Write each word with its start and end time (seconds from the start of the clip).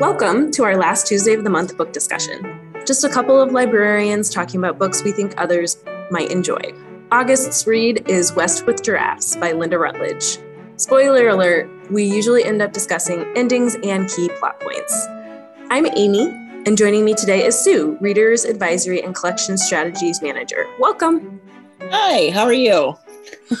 Welcome 0.00 0.52
to 0.52 0.62
our 0.62 0.76
last 0.76 1.08
Tuesday 1.08 1.34
of 1.34 1.42
the 1.42 1.50
month 1.50 1.76
book 1.76 1.92
discussion. 1.92 2.72
Just 2.86 3.02
a 3.02 3.08
couple 3.08 3.40
of 3.40 3.50
librarians 3.50 4.30
talking 4.30 4.60
about 4.60 4.78
books 4.78 5.02
we 5.02 5.10
think 5.10 5.34
others 5.36 5.78
might 6.12 6.30
enjoy. 6.30 6.60
August's 7.10 7.66
read 7.66 8.08
is 8.08 8.32
West 8.32 8.64
with 8.64 8.80
Giraffes 8.80 9.34
by 9.34 9.52
Lynda 9.52 9.76
Rutledge. 9.76 10.38
Spoiler 10.76 11.30
alert, 11.30 11.68
we 11.90 12.04
usually 12.04 12.44
end 12.44 12.62
up 12.62 12.72
discussing 12.72 13.26
endings 13.36 13.76
and 13.82 14.08
key 14.08 14.28
plot 14.38 14.60
points. 14.60 15.08
I'm 15.68 15.86
Amy, 15.86 16.28
and 16.64 16.78
joining 16.78 17.04
me 17.04 17.14
today 17.14 17.44
is 17.44 17.58
Sue, 17.58 17.98
Readers 18.00 18.44
Advisory 18.44 19.02
and 19.02 19.16
Collection 19.16 19.58
Strategies 19.58 20.22
Manager. 20.22 20.64
Welcome. 20.78 21.40
Hi, 21.90 22.30
how 22.30 22.44
are 22.44 22.52
you? 22.52 22.96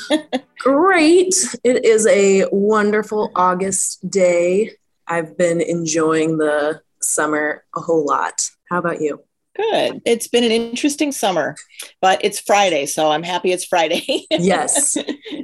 Great. 0.60 1.34
It 1.64 1.84
is 1.84 2.06
a 2.06 2.46
wonderful 2.52 3.32
August 3.34 4.08
day. 4.08 4.77
I've 5.08 5.36
been 5.36 5.60
enjoying 5.60 6.36
the 6.38 6.82
summer 7.00 7.64
a 7.74 7.80
whole 7.80 8.04
lot. 8.04 8.42
How 8.70 8.78
about 8.78 9.00
you? 9.00 9.24
Good. 9.56 10.02
It's 10.04 10.28
been 10.28 10.44
an 10.44 10.52
interesting 10.52 11.10
summer, 11.10 11.56
but 12.00 12.24
it's 12.24 12.38
Friday, 12.38 12.86
so 12.86 13.10
I'm 13.10 13.24
happy 13.24 13.50
it's 13.50 13.64
Friday. 13.64 14.26
yes, 14.30 14.96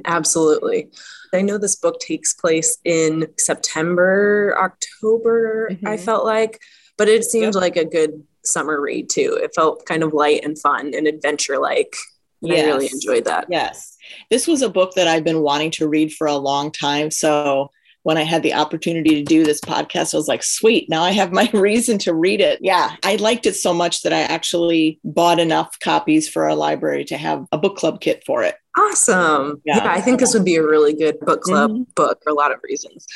absolutely. 0.05 0.89
I 1.33 1.41
know 1.41 1.57
this 1.57 1.75
book 1.75 1.99
takes 1.99 2.33
place 2.33 2.77
in 2.85 3.27
September, 3.37 4.55
October, 4.57 5.69
mm-hmm. 5.71 5.87
I 5.87 5.97
felt 5.97 6.23
like, 6.23 6.61
but 6.97 7.09
it 7.09 7.25
seemed 7.25 7.55
yep. 7.55 7.61
like 7.61 7.75
a 7.75 7.83
good 7.83 8.23
summer 8.45 8.79
read 8.79 9.09
too. 9.09 9.37
It 9.41 9.53
felt 9.53 9.85
kind 9.85 10.03
of 10.03 10.13
light 10.13 10.45
and 10.45 10.57
fun 10.57 10.93
and 10.95 11.07
adventure 11.07 11.57
like. 11.57 11.95
Yes. 12.41 12.63
I 12.63 12.67
really 12.67 12.89
enjoyed 12.91 13.25
that. 13.25 13.47
Yes. 13.49 13.97
This 14.29 14.45
was 14.45 14.61
a 14.61 14.69
book 14.69 14.93
that 14.95 15.07
I've 15.07 15.23
been 15.23 15.41
wanting 15.41 15.71
to 15.71 15.87
read 15.87 16.13
for 16.13 16.27
a 16.27 16.35
long 16.35 16.71
time. 16.71 17.09
So 17.09 17.69
when 18.05 18.19
I 18.19 18.23
had 18.23 18.43
the 18.43 18.53
opportunity 18.53 19.15
to 19.15 19.23
do 19.23 19.43
this 19.43 19.59
podcast, 19.59 20.13
I 20.13 20.17
was 20.17 20.27
like, 20.27 20.43
sweet, 20.43 20.87
now 20.89 21.01
I 21.01 21.09
have 21.09 21.31
my 21.31 21.49
reason 21.53 21.97
to 21.99 22.13
read 22.13 22.39
it. 22.39 22.59
Yeah, 22.61 22.95
I 23.03 23.15
liked 23.15 23.47
it 23.47 23.55
so 23.55 23.73
much 23.73 24.03
that 24.03 24.13
I 24.13 24.21
actually 24.21 24.99
bought 25.03 25.39
enough 25.39 25.79
copies 25.79 26.29
for 26.29 26.43
our 26.43 26.53
library 26.53 27.03
to 27.05 27.17
have 27.17 27.47
a 27.51 27.57
book 27.57 27.77
club 27.77 28.01
kit 28.01 28.23
for 28.23 28.43
it. 28.43 28.57
Awesome. 28.77 29.59
Yeah, 29.65 29.77
yeah 29.77 29.91
I 29.91 30.01
think 30.01 30.19
this 30.19 30.35
would 30.35 30.45
be 30.45 30.55
a 30.55 30.61
really 30.61 30.93
good 30.93 31.19
book 31.21 31.41
club 31.41 31.71
mm-hmm. 31.71 31.83
book 31.95 32.19
for 32.23 32.29
a 32.29 32.35
lot 32.35 32.51
of 32.51 32.59
reasons. 32.63 33.07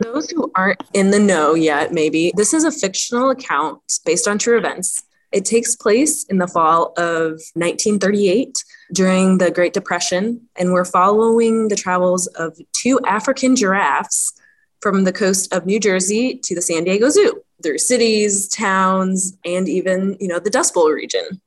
Those 0.00 0.30
who 0.30 0.50
aren't 0.54 0.82
in 0.94 1.10
the 1.10 1.18
know 1.18 1.52
yet, 1.54 1.92
maybe, 1.92 2.32
this 2.34 2.54
is 2.54 2.64
a 2.64 2.72
fictional 2.72 3.28
account 3.28 3.82
based 4.06 4.26
on 4.26 4.38
true 4.38 4.56
events. 4.56 5.02
It 5.32 5.44
takes 5.44 5.76
place 5.76 6.24
in 6.24 6.38
the 6.38 6.48
fall 6.48 6.92
of 6.96 7.40
1938 7.54 8.64
during 8.92 9.38
the 9.38 9.50
Great 9.50 9.74
Depression, 9.74 10.48
and 10.56 10.72
we're 10.72 10.84
following 10.84 11.68
the 11.68 11.76
travels 11.76 12.26
of 12.28 12.58
two 12.72 12.98
African 13.06 13.54
giraffes 13.54 14.32
from 14.80 15.04
the 15.04 15.12
coast 15.12 15.52
of 15.52 15.66
New 15.66 15.80
Jersey 15.80 16.40
to 16.44 16.54
the 16.54 16.62
San 16.62 16.84
Diego 16.84 17.10
Zoo 17.10 17.42
through 17.62 17.78
cities, 17.78 18.48
towns, 18.48 19.36
and 19.44 19.68
even, 19.68 20.16
you 20.20 20.28
know, 20.28 20.38
the 20.38 20.50
Dust 20.50 20.72
Bowl 20.72 20.90
region. 20.90 21.40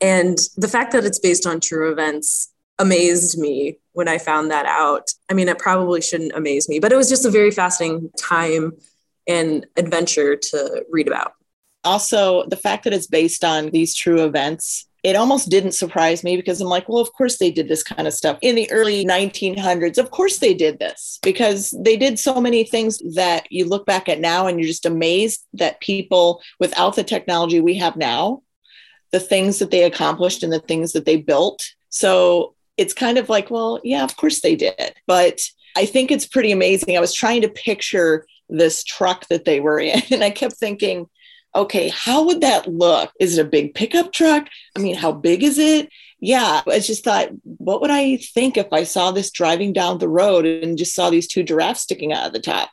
And 0.00 0.38
the 0.56 0.68
fact 0.68 0.92
that 0.92 1.04
it's 1.04 1.18
based 1.18 1.46
on 1.46 1.60
true 1.60 1.90
events 1.90 2.52
amazed 2.78 3.38
me 3.38 3.78
when 3.92 4.08
I 4.08 4.18
found 4.18 4.50
that 4.52 4.66
out. 4.66 5.10
I 5.28 5.34
mean, 5.34 5.48
it 5.48 5.58
probably 5.58 6.00
shouldn't 6.00 6.32
amaze 6.32 6.68
me, 6.68 6.78
but 6.78 6.92
it 6.92 6.96
was 6.96 7.08
just 7.08 7.24
a 7.24 7.30
very 7.30 7.50
fascinating 7.50 8.10
time 8.16 8.72
and 9.26 9.66
adventure 9.76 10.36
to 10.36 10.86
read 10.88 11.08
about. 11.08 11.32
Also, 11.88 12.44
the 12.48 12.56
fact 12.56 12.84
that 12.84 12.92
it's 12.92 13.06
based 13.06 13.44
on 13.44 13.70
these 13.70 13.94
true 13.94 14.22
events 14.22 14.88
it 15.04 15.16
almost 15.16 15.48
didn't 15.48 15.72
surprise 15.72 16.24
me 16.24 16.36
because 16.36 16.60
I'm 16.60 16.68
like, 16.68 16.88
well, 16.88 17.00
of 17.00 17.12
course 17.12 17.38
they 17.38 17.50
did 17.50 17.68
this 17.68 17.84
kind 17.84 18.08
of 18.08 18.12
stuff 18.12 18.36
in 18.42 18.56
the 18.56 18.70
early 18.70 19.04
1900s. 19.04 19.96
Of 19.96 20.10
course 20.10 20.38
they 20.38 20.54
did 20.54 20.80
this 20.80 21.20
because 21.22 21.74
they 21.82 21.96
did 21.96 22.18
so 22.18 22.40
many 22.40 22.64
things 22.64 22.98
that 23.14 23.50
you 23.50 23.64
look 23.64 23.86
back 23.86 24.08
at 24.08 24.20
now 24.20 24.46
and 24.46 24.58
you're 24.58 24.66
just 24.66 24.84
amazed 24.84 25.46
that 25.54 25.80
people 25.80 26.42
without 26.58 26.96
the 26.96 27.04
technology 27.04 27.60
we 27.60 27.76
have 27.76 27.96
now, 27.96 28.42
the 29.12 29.20
things 29.20 29.60
that 29.60 29.70
they 29.70 29.84
accomplished 29.84 30.42
and 30.42 30.52
the 30.52 30.58
things 30.58 30.92
that 30.92 31.04
they 31.04 31.16
built. 31.16 31.64
So 31.90 32.54
it's 32.76 32.92
kind 32.92 33.18
of 33.18 33.28
like, 33.28 33.50
well, 33.50 33.80
yeah, 33.84 34.02
of 34.02 34.16
course 34.16 34.40
they 34.40 34.56
did. 34.56 34.94
But 35.06 35.40
I 35.76 35.86
think 35.86 36.10
it's 36.10 36.26
pretty 36.26 36.50
amazing. 36.50 36.96
I 36.96 37.00
was 37.00 37.14
trying 37.14 37.42
to 37.42 37.48
picture 37.48 38.26
this 38.48 38.82
truck 38.82 39.28
that 39.28 39.44
they 39.44 39.60
were 39.60 39.78
in 39.78 40.02
and 40.10 40.24
I 40.24 40.30
kept 40.30 40.56
thinking, 40.56 41.06
okay, 41.58 41.88
how 41.88 42.24
would 42.24 42.40
that 42.40 42.68
look? 42.68 43.12
Is 43.20 43.36
it 43.36 43.46
a 43.46 43.48
big 43.48 43.74
pickup 43.74 44.12
truck? 44.12 44.46
I 44.76 44.80
mean, 44.80 44.94
how 44.94 45.12
big 45.12 45.42
is 45.42 45.58
it? 45.58 45.90
Yeah, 46.20 46.62
I 46.66 46.78
just 46.78 47.04
thought, 47.04 47.28
what 47.42 47.80
would 47.80 47.90
I 47.90 48.16
think 48.16 48.56
if 48.56 48.72
I 48.72 48.84
saw 48.84 49.10
this 49.10 49.30
driving 49.30 49.72
down 49.72 49.98
the 49.98 50.08
road 50.08 50.46
and 50.46 50.78
just 50.78 50.94
saw 50.94 51.10
these 51.10 51.28
two 51.28 51.42
giraffes 51.42 51.80
sticking 51.80 52.12
out 52.12 52.26
of 52.26 52.32
the 52.32 52.40
top? 52.40 52.70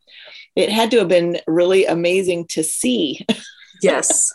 It 0.56 0.70
had 0.70 0.92
to 0.92 1.00
have 1.00 1.08
been 1.08 1.40
really 1.48 1.86
amazing 1.86 2.46
to 2.50 2.64
see. 2.64 3.26
yes. 3.82 4.32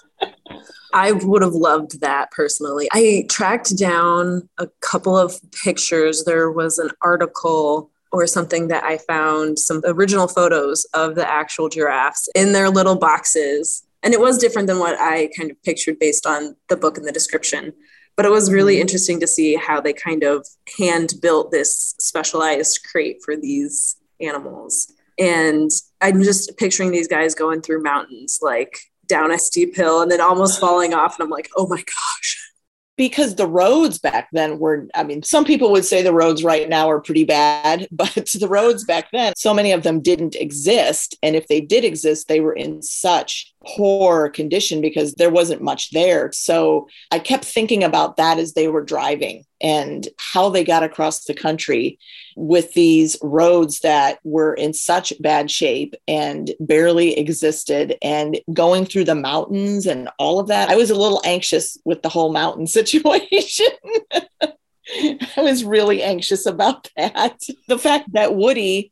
I 0.92 1.12
would 1.12 1.42
have 1.42 1.54
loved 1.54 2.00
that 2.00 2.30
personally. 2.30 2.88
I 2.92 3.26
tracked 3.28 3.78
down 3.78 4.48
a 4.58 4.68
couple 4.80 5.16
of 5.16 5.40
pictures. 5.52 6.24
There 6.24 6.50
was 6.50 6.78
an 6.78 6.90
article 7.00 7.90
or 8.12 8.26
something 8.26 8.68
that 8.68 8.82
I 8.82 8.98
found 8.98 9.58
some 9.58 9.82
original 9.84 10.26
photos 10.26 10.84
of 10.94 11.14
the 11.14 11.28
actual 11.28 11.68
giraffes 11.68 12.28
in 12.34 12.52
their 12.52 12.68
little 12.68 12.96
boxes 12.96 13.84
and 14.02 14.14
it 14.14 14.20
was 14.20 14.38
different 14.38 14.68
than 14.68 14.78
what 14.78 14.98
I 14.98 15.30
kind 15.36 15.50
of 15.50 15.62
pictured 15.62 15.98
based 15.98 16.26
on 16.26 16.56
the 16.68 16.76
book 16.76 16.96
and 16.96 17.06
the 17.06 17.12
description. 17.12 17.72
But 18.16 18.26
it 18.26 18.30
was 18.30 18.52
really 18.52 18.74
mm-hmm. 18.74 18.82
interesting 18.82 19.20
to 19.20 19.26
see 19.26 19.56
how 19.56 19.80
they 19.80 19.92
kind 19.92 20.22
of 20.22 20.46
hand 20.78 21.14
built 21.22 21.50
this 21.50 21.94
specialized 21.98 22.80
crate 22.90 23.18
for 23.24 23.36
these 23.36 23.96
animals. 24.20 24.92
And 25.18 25.70
I'm 26.00 26.22
just 26.22 26.56
picturing 26.56 26.92
these 26.92 27.08
guys 27.08 27.34
going 27.34 27.62
through 27.62 27.82
mountains, 27.82 28.38
like 28.42 28.78
down 29.06 29.30
a 29.30 29.38
steep 29.38 29.76
hill 29.76 30.02
and 30.02 30.10
then 30.10 30.20
almost 30.20 30.60
falling 30.60 30.94
off. 30.94 31.18
And 31.18 31.24
I'm 31.24 31.30
like, 31.30 31.50
oh 31.56 31.66
my 31.66 31.76
gosh, 31.78 32.50
because 33.00 33.34
the 33.34 33.46
roads 33.46 33.98
back 33.98 34.28
then 34.30 34.58
were 34.58 34.86
i 34.94 35.02
mean 35.02 35.22
some 35.22 35.42
people 35.42 35.72
would 35.72 35.86
say 35.86 36.02
the 36.02 36.12
roads 36.12 36.44
right 36.44 36.68
now 36.68 36.90
are 36.90 37.00
pretty 37.00 37.24
bad 37.24 37.88
but 37.92 38.12
the 38.38 38.46
roads 38.46 38.84
back 38.84 39.10
then 39.10 39.32
so 39.38 39.54
many 39.54 39.72
of 39.72 39.82
them 39.82 40.02
didn't 40.02 40.34
exist 40.34 41.16
and 41.22 41.34
if 41.34 41.48
they 41.48 41.62
did 41.62 41.82
exist 41.82 42.28
they 42.28 42.40
were 42.40 42.52
in 42.52 42.82
such 42.82 43.54
poor 43.66 44.28
condition 44.30 44.80
because 44.80 45.14
there 45.14 45.30
wasn't 45.30 45.60
much 45.60 45.90
there 45.90 46.30
so 46.32 46.88
i 47.10 47.18
kept 47.18 47.44
thinking 47.44 47.84
about 47.84 48.16
that 48.16 48.38
as 48.38 48.54
they 48.54 48.68
were 48.68 48.82
driving 48.82 49.44
and 49.60 50.08
how 50.16 50.48
they 50.48 50.64
got 50.64 50.82
across 50.82 51.24
the 51.24 51.34
country 51.34 51.98
with 52.36 52.72
these 52.72 53.16
roads 53.22 53.80
that 53.80 54.18
were 54.24 54.54
in 54.54 54.72
such 54.72 55.12
bad 55.20 55.50
shape 55.50 55.94
and 56.08 56.52
barely 56.60 57.18
existed 57.18 57.96
and 58.02 58.40
going 58.52 58.86
through 58.86 59.04
the 59.04 59.14
mountains 59.14 59.86
and 59.86 60.08
all 60.18 60.40
of 60.40 60.48
that. 60.48 60.70
I 60.70 60.76
was 60.76 60.90
a 60.90 60.94
little 60.94 61.20
anxious 61.24 61.76
with 61.84 62.02
the 62.02 62.08
whole 62.08 62.32
mountain 62.32 62.66
situation. 62.78 63.66
I 64.42 65.42
was 65.42 65.64
really 65.64 66.02
anxious 66.02 66.46
about 66.46 66.90
that. 66.96 67.38
The 67.68 67.78
fact 67.78 68.12
that 68.12 68.34
Woody 68.34 68.90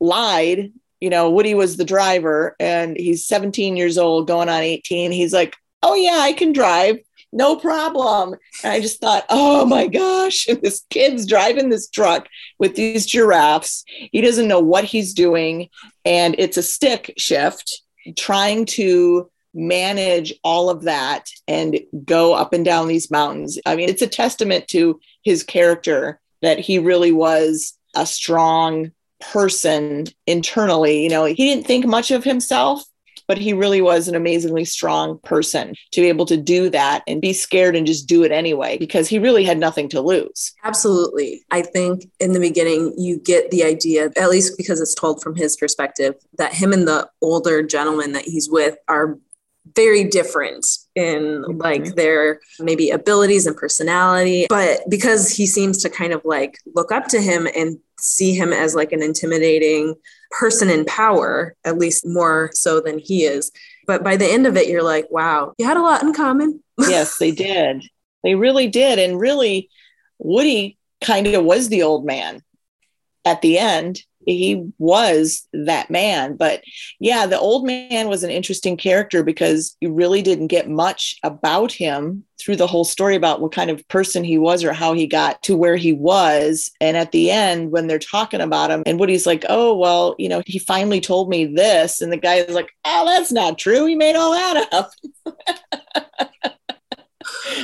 lied, 0.00 0.72
you 1.02 1.10
know, 1.10 1.28
Woody 1.30 1.54
was 1.54 1.76
the 1.76 1.84
driver 1.84 2.54
and 2.60 2.96
he's 2.96 3.26
17 3.26 3.76
years 3.76 3.98
old, 3.98 4.28
going 4.28 4.48
on 4.48 4.62
18. 4.62 5.10
He's 5.10 5.32
like, 5.32 5.56
Oh, 5.82 5.96
yeah, 5.96 6.18
I 6.20 6.32
can 6.32 6.52
drive 6.52 6.98
no 7.32 7.56
problem. 7.56 8.36
And 8.62 8.72
I 8.72 8.80
just 8.80 9.00
thought, 9.00 9.24
oh 9.30 9.64
my 9.64 9.86
gosh, 9.86 10.46
this 10.62 10.84
kid's 10.90 11.26
driving 11.26 11.70
this 11.70 11.88
truck 11.88 12.28
with 12.58 12.76
these 12.76 13.06
giraffes. 13.06 13.84
He 14.12 14.20
doesn't 14.20 14.48
know 14.48 14.60
what 14.60 14.84
he's 14.84 15.14
doing. 15.14 15.70
And 16.04 16.36
it's 16.38 16.56
a 16.56 16.62
stick 16.62 17.14
shift, 17.16 17.82
trying 18.16 18.66
to 18.66 19.30
manage 19.54 20.32
all 20.44 20.70
of 20.70 20.82
that 20.82 21.26
and 21.48 21.80
go 22.04 22.34
up 22.34 22.52
and 22.52 22.64
down 22.64 22.86
these 22.88 23.10
mountains. 23.10 23.58
I 23.66 23.76
mean, 23.76 23.88
it's 23.88 24.02
a 24.02 24.06
testament 24.06 24.68
to 24.68 25.00
his 25.24 25.42
character 25.42 26.20
that 26.42 26.58
he 26.58 26.78
really 26.78 27.12
was 27.12 27.76
a 27.94 28.06
strong 28.06 28.92
person 29.32 30.06
internally. 30.26 31.02
You 31.02 31.08
know, 31.08 31.24
he 31.24 31.34
didn't 31.34 31.66
think 31.66 31.86
much 31.86 32.10
of 32.10 32.24
himself 32.24 32.84
but 33.28 33.38
he 33.38 33.52
really 33.52 33.80
was 33.80 34.08
an 34.08 34.14
amazingly 34.14 34.64
strong 34.64 35.18
person 35.20 35.74
to 35.92 36.00
be 36.00 36.08
able 36.08 36.26
to 36.26 36.36
do 36.36 36.68
that 36.70 37.02
and 37.06 37.20
be 37.20 37.32
scared 37.32 37.76
and 37.76 37.86
just 37.86 38.06
do 38.06 38.22
it 38.24 38.32
anyway 38.32 38.76
because 38.78 39.08
he 39.08 39.18
really 39.18 39.44
had 39.44 39.58
nothing 39.58 39.88
to 39.88 40.00
lose. 40.00 40.52
Absolutely. 40.64 41.42
I 41.50 41.62
think 41.62 42.10
in 42.20 42.32
the 42.32 42.40
beginning, 42.40 42.94
you 42.98 43.18
get 43.18 43.50
the 43.50 43.64
idea, 43.64 44.10
at 44.16 44.30
least 44.30 44.56
because 44.56 44.80
it's 44.80 44.94
told 44.94 45.22
from 45.22 45.34
his 45.34 45.56
perspective, 45.56 46.14
that 46.38 46.52
him 46.52 46.72
and 46.72 46.86
the 46.86 47.08
older 47.20 47.62
gentleman 47.62 48.12
that 48.12 48.24
he's 48.24 48.50
with 48.50 48.76
are 48.88 49.18
very 49.76 50.04
different 50.04 50.66
in 50.94 51.42
mm-hmm. 51.42 51.58
like 51.58 51.94
their 51.94 52.40
maybe 52.58 52.90
abilities 52.90 53.46
and 53.46 53.56
personality. 53.56 54.46
But 54.48 54.80
because 54.88 55.30
he 55.30 55.46
seems 55.46 55.82
to 55.82 55.90
kind 55.90 56.12
of 56.12 56.22
like 56.24 56.58
look 56.74 56.92
up 56.92 57.06
to 57.08 57.20
him 57.20 57.48
and 57.56 57.78
see 57.98 58.34
him 58.34 58.52
as 58.52 58.74
like 58.74 58.92
an 58.92 59.02
intimidating 59.02 59.94
person 60.32 60.68
in 60.70 60.84
power 60.86 61.54
at 61.64 61.78
least 61.78 62.06
more 62.06 62.50
so 62.52 62.80
than 62.80 62.98
he 62.98 63.22
is 63.24 63.52
but 63.86 64.02
by 64.02 64.16
the 64.16 64.26
end 64.26 64.46
of 64.46 64.56
it 64.56 64.66
you're 64.66 64.82
like 64.82 65.06
wow 65.10 65.52
you 65.58 65.66
had 65.66 65.76
a 65.76 65.82
lot 65.82 66.02
in 66.02 66.12
common. 66.12 66.62
Yes 66.88 67.18
they 67.18 67.30
did. 67.30 67.84
They 68.24 68.34
really 68.34 68.66
did. 68.66 68.98
And 68.98 69.20
really 69.20 69.68
woody 70.18 70.78
kind 71.04 71.26
of 71.28 71.44
was 71.44 71.68
the 71.68 71.82
old 71.82 72.04
man 72.04 72.42
at 73.24 73.40
the 73.42 73.58
end 73.58 74.02
he 74.26 74.64
was 74.78 75.46
that 75.52 75.90
man. 75.90 76.36
But 76.36 76.62
yeah, 77.00 77.26
the 77.26 77.38
old 77.38 77.66
man 77.66 78.08
was 78.08 78.22
an 78.22 78.30
interesting 78.30 78.76
character 78.76 79.22
because 79.22 79.76
you 79.80 79.92
really 79.92 80.22
didn't 80.22 80.48
get 80.48 80.68
much 80.68 81.16
about 81.22 81.72
him 81.72 82.24
through 82.40 82.56
the 82.56 82.66
whole 82.66 82.84
story 82.84 83.14
about 83.14 83.40
what 83.40 83.52
kind 83.52 83.70
of 83.70 83.86
person 83.88 84.24
he 84.24 84.36
was 84.36 84.64
or 84.64 84.72
how 84.72 84.92
he 84.92 85.06
got 85.06 85.42
to 85.44 85.56
where 85.56 85.76
he 85.76 85.92
was. 85.92 86.70
And 86.80 86.96
at 86.96 87.12
the 87.12 87.30
end, 87.30 87.70
when 87.70 87.86
they're 87.86 87.98
talking 87.98 88.40
about 88.40 88.70
him, 88.70 88.82
and 88.84 88.98
Woody's 88.98 89.26
like, 89.26 89.44
oh, 89.48 89.76
well, 89.76 90.16
you 90.18 90.28
know, 90.28 90.42
he 90.46 90.58
finally 90.58 91.00
told 91.00 91.28
me 91.28 91.46
this. 91.46 92.00
And 92.00 92.12
the 92.12 92.16
guy 92.16 92.36
is 92.36 92.54
like, 92.54 92.70
oh, 92.84 93.04
that's 93.06 93.32
not 93.32 93.58
true. 93.58 93.86
He 93.86 93.94
made 93.94 94.16
all 94.16 94.32
that 94.32 94.68
up. 94.72 94.90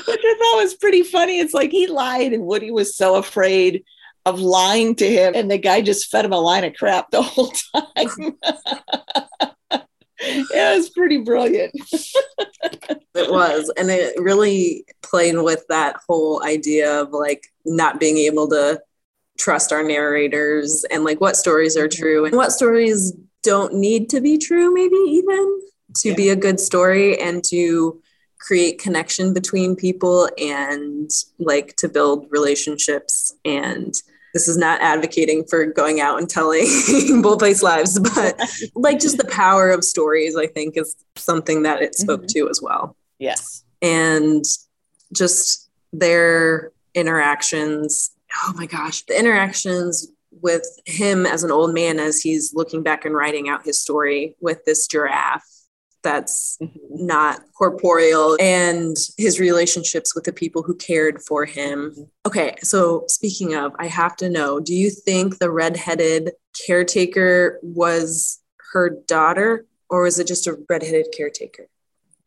Which 0.07 0.21
I 0.25 0.35
thought 0.39 0.63
was 0.63 0.75
pretty 0.75 1.03
funny. 1.03 1.39
It's 1.39 1.55
like 1.55 1.71
he 1.71 1.87
lied, 1.87 2.33
and 2.33 2.45
Woody 2.45 2.71
was 2.71 2.97
so 2.97 3.17
afraid 3.17 3.85
of 4.29 4.41
lying 4.41 4.95
to 4.97 5.09
him, 5.09 5.35
and 5.35 5.51
the 5.51 5.59
guy 5.59 5.81
just 5.81 6.11
fed 6.11 6.25
him 6.25 6.33
a 6.33 6.41
line 6.41 6.65
of 6.65 6.75
crap 6.75 7.11
the 7.11 7.23
whole 7.23 7.53
time. 7.75 8.37
it 10.21 10.77
was 10.77 10.91
pretty 10.91 11.19
brilliant. 11.19 11.73
it 11.93 13.31
was. 13.31 13.73
And 13.77 13.91
it 13.91 14.21
really 14.21 14.85
played 15.03 15.37
with 15.39 15.65
that 15.69 15.97
whole 16.09 16.43
idea 16.45 17.01
of 17.01 17.11
like 17.11 17.47
not 17.65 18.01
being 18.01 18.19
able 18.19 18.49
to 18.49 18.81
trust 19.39 19.73
our 19.73 19.83
narrators 19.83 20.85
and 20.91 21.05
like 21.05 21.21
what 21.21 21.37
stories 21.37 21.77
are 21.77 21.89
true 21.89 22.25
and 22.25 22.37
what 22.37 22.53
stories 22.53 23.13
don't 23.43 23.75
need 23.75 24.11
to 24.11 24.21
be 24.21 24.37
true, 24.37 24.75
maybe 24.75 24.97
even 24.97 25.61
to 25.97 26.11
yeah. 26.11 26.15
be 26.15 26.29
a 26.31 26.37
good 26.37 26.59
story 26.59 27.19
and 27.21 27.45
to 27.45 28.03
create 28.41 28.79
connection 28.79 29.33
between 29.33 29.77
people 29.77 30.29
and 30.39 31.11
like 31.39 31.75
to 31.77 31.89
build 31.89 32.27
relationships 32.31 33.35
and 33.45 33.95
this 34.35 34.49
is 34.49 34.57
not 34.57 34.81
advocating 34.81 35.45
for 35.45 35.67
going 35.67 36.01
out 36.01 36.19
and 36.19 36.29
telling 36.29 36.67
bold 37.23 37.41
face 37.41 37.63
lives, 37.63 37.99
but 38.15 38.41
like 38.75 39.01
just 39.01 39.19
the 39.19 39.27
power 39.27 39.71
of 39.71 39.85
stories, 39.85 40.37
I 40.37 40.47
think 40.47 40.77
is 40.77 40.97
something 41.17 41.63
that 41.63 41.83
it 41.83 41.95
spoke 41.95 42.23
mm-hmm. 42.23 42.45
to 42.45 42.49
as 42.51 42.61
well. 42.63 42.97
Yes. 43.19 43.65
And 43.83 44.45
just 45.13 45.71
their 45.93 46.73
interactions. 46.95 48.11
Oh 48.45 48.53
my 48.57 48.67
gosh, 48.67 49.03
the 49.03 49.19
interactions 49.19 50.09
with 50.41 50.67
him 50.85 51.27
as 51.27 51.43
an 51.43 51.51
old 51.51 51.75
man 51.75 51.99
as 51.99 52.21
he's 52.21 52.55
looking 52.55 52.83
back 52.83 53.05
and 53.05 53.15
writing 53.15 53.49
out 53.49 53.65
his 53.65 53.81
story 53.81 54.37
with 54.41 54.65
this 54.65 54.87
giraffe 54.87 55.43
that's 56.03 56.59
mm-hmm. 56.63 57.07
not 57.07 57.41
corporeal 57.57 58.37
and 58.41 58.97
his 59.17 59.41
relationships 59.41 60.15
with 60.15 60.25
the 60.25 60.33
people 60.33 60.63
who 60.63 60.75
cared 60.75 61.21
for 61.23 61.45
him. 61.45 61.95
Okay, 62.27 62.57
so 62.63 63.05
speaking 63.09 63.55
of, 63.55 63.73
I 63.79 63.87
have 63.87 64.17
to 64.17 64.29
know 64.29 64.61
do 64.61 64.75
you 64.75 64.91
think 64.91 65.39
the 65.39 65.51
redheaded 65.51 66.33
caretaker 66.67 67.59
was 67.63 68.41
her 68.73 68.91
daughter 69.07 69.67
or 69.91 70.03
was 70.03 70.19
it 70.19 70.27
just 70.27 70.47
a 70.47 70.59
redheaded 70.69 71.07
caretaker? 71.17 71.69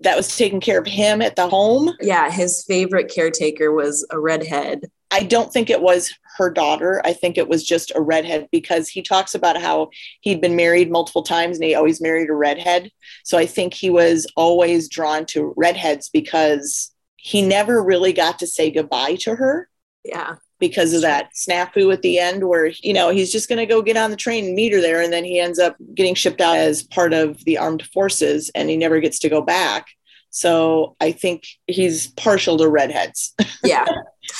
That 0.01 0.17
was 0.17 0.35
taking 0.35 0.61
care 0.61 0.79
of 0.79 0.87
him 0.87 1.21
at 1.21 1.35
the 1.35 1.47
home? 1.47 1.93
Yeah, 2.01 2.31
his 2.31 2.63
favorite 2.63 3.11
caretaker 3.13 3.71
was 3.71 4.05
a 4.09 4.19
redhead. 4.19 4.89
I 5.11 5.23
don't 5.23 5.51
think 5.51 5.69
it 5.69 5.81
was 5.81 6.13
her 6.37 6.49
daughter. 6.49 7.01
I 7.03 7.13
think 7.13 7.37
it 7.37 7.49
was 7.49 7.63
just 7.63 7.91
a 7.95 8.01
redhead 8.01 8.47
because 8.51 8.87
he 8.87 9.01
talks 9.01 9.35
about 9.35 9.61
how 9.61 9.89
he'd 10.21 10.41
been 10.41 10.55
married 10.55 10.89
multiple 10.89 11.23
times 11.23 11.57
and 11.57 11.65
he 11.65 11.75
always 11.75 12.01
married 12.01 12.29
a 12.29 12.33
redhead. 12.33 12.91
So 13.23 13.37
I 13.37 13.45
think 13.45 13.73
he 13.73 13.89
was 13.89 14.25
always 14.35 14.87
drawn 14.87 15.25
to 15.27 15.53
redheads 15.57 16.09
because 16.09 16.91
he 17.17 17.41
never 17.41 17.83
really 17.83 18.13
got 18.13 18.39
to 18.39 18.47
say 18.47 18.71
goodbye 18.71 19.15
to 19.21 19.35
her. 19.35 19.69
Yeah. 20.03 20.35
Because 20.59 20.93
of 20.93 21.01
that 21.01 21.31
snafu 21.35 21.91
at 21.91 22.01
the 22.01 22.19
end, 22.19 22.47
where, 22.47 22.71
you 22.81 22.93
know, 22.93 23.09
he's 23.09 23.31
just 23.31 23.49
going 23.49 23.57
to 23.57 23.65
go 23.65 23.81
get 23.81 23.97
on 23.97 24.11
the 24.11 24.17
train 24.17 24.45
and 24.45 24.55
meet 24.55 24.73
her 24.73 24.81
there. 24.81 25.01
And 25.01 25.11
then 25.11 25.23
he 25.23 25.39
ends 25.39 25.59
up 25.59 25.75
getting 25.93 26.15
shipped 26.15 26.39
out 26.39 26.57
as 26.57 26.83
part 26.83 27.13
of 27.13 27.43
the 27.45 27.57
armed 27.57 27.83
forces 27.87 28.49
and 28.53 28.69
he 28.69 28.77
never 28.77 28.99
gets 28.99 29.19
to 29.19 29.29
go 29.29 29.41
back. 29.41 29.87
So 30.29 30.95
I 31.01 31.11
think 31.11 31.43
he's 31.67 32.07
partial 32.07 32.57
to 32.57 32.69
redheads. 32.69 33.33
Yeah. 33.63 33.85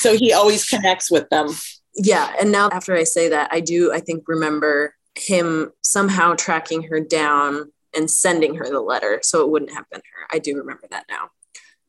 So 0.02 0.18
he 0.18 0.34
always 0.34 0.68
connects 0.68 1.12
with 1.12 1.30
them. 1.30 1.48
Yeah. 1.96 2.34
And 2.40 2.52
now 2.52 2.70
after 2.72 2.96
I 2.96 3.04
say 3.04 3.30
that, 3.30 3.50
I 3.52 3.60
do, 3.60 3.94
I 3.94 4.00
think, 4.00 4.24
remember 4.28 4.96
him 5.16 5.72
somehow 5.82 6.36
tracking 6.36 6.84
her 6.84 7.00
down 7.00 7.72
and 7.96 8.10
sending 8.10 8.56
her 8.56 8.70
the 8.70 8.80
letter. 8.80 9.20
So 9.22 9.42
it 9.42 9.50
wouldn't 9.50 9.74
have 9.74 9.90
been 9.90 10.02
her. 10.02 10.28
I 10.32 10.40
do 10.40 10.58
remember 10.58 10.88
that 10.90 11.06
now. 11.10 11.30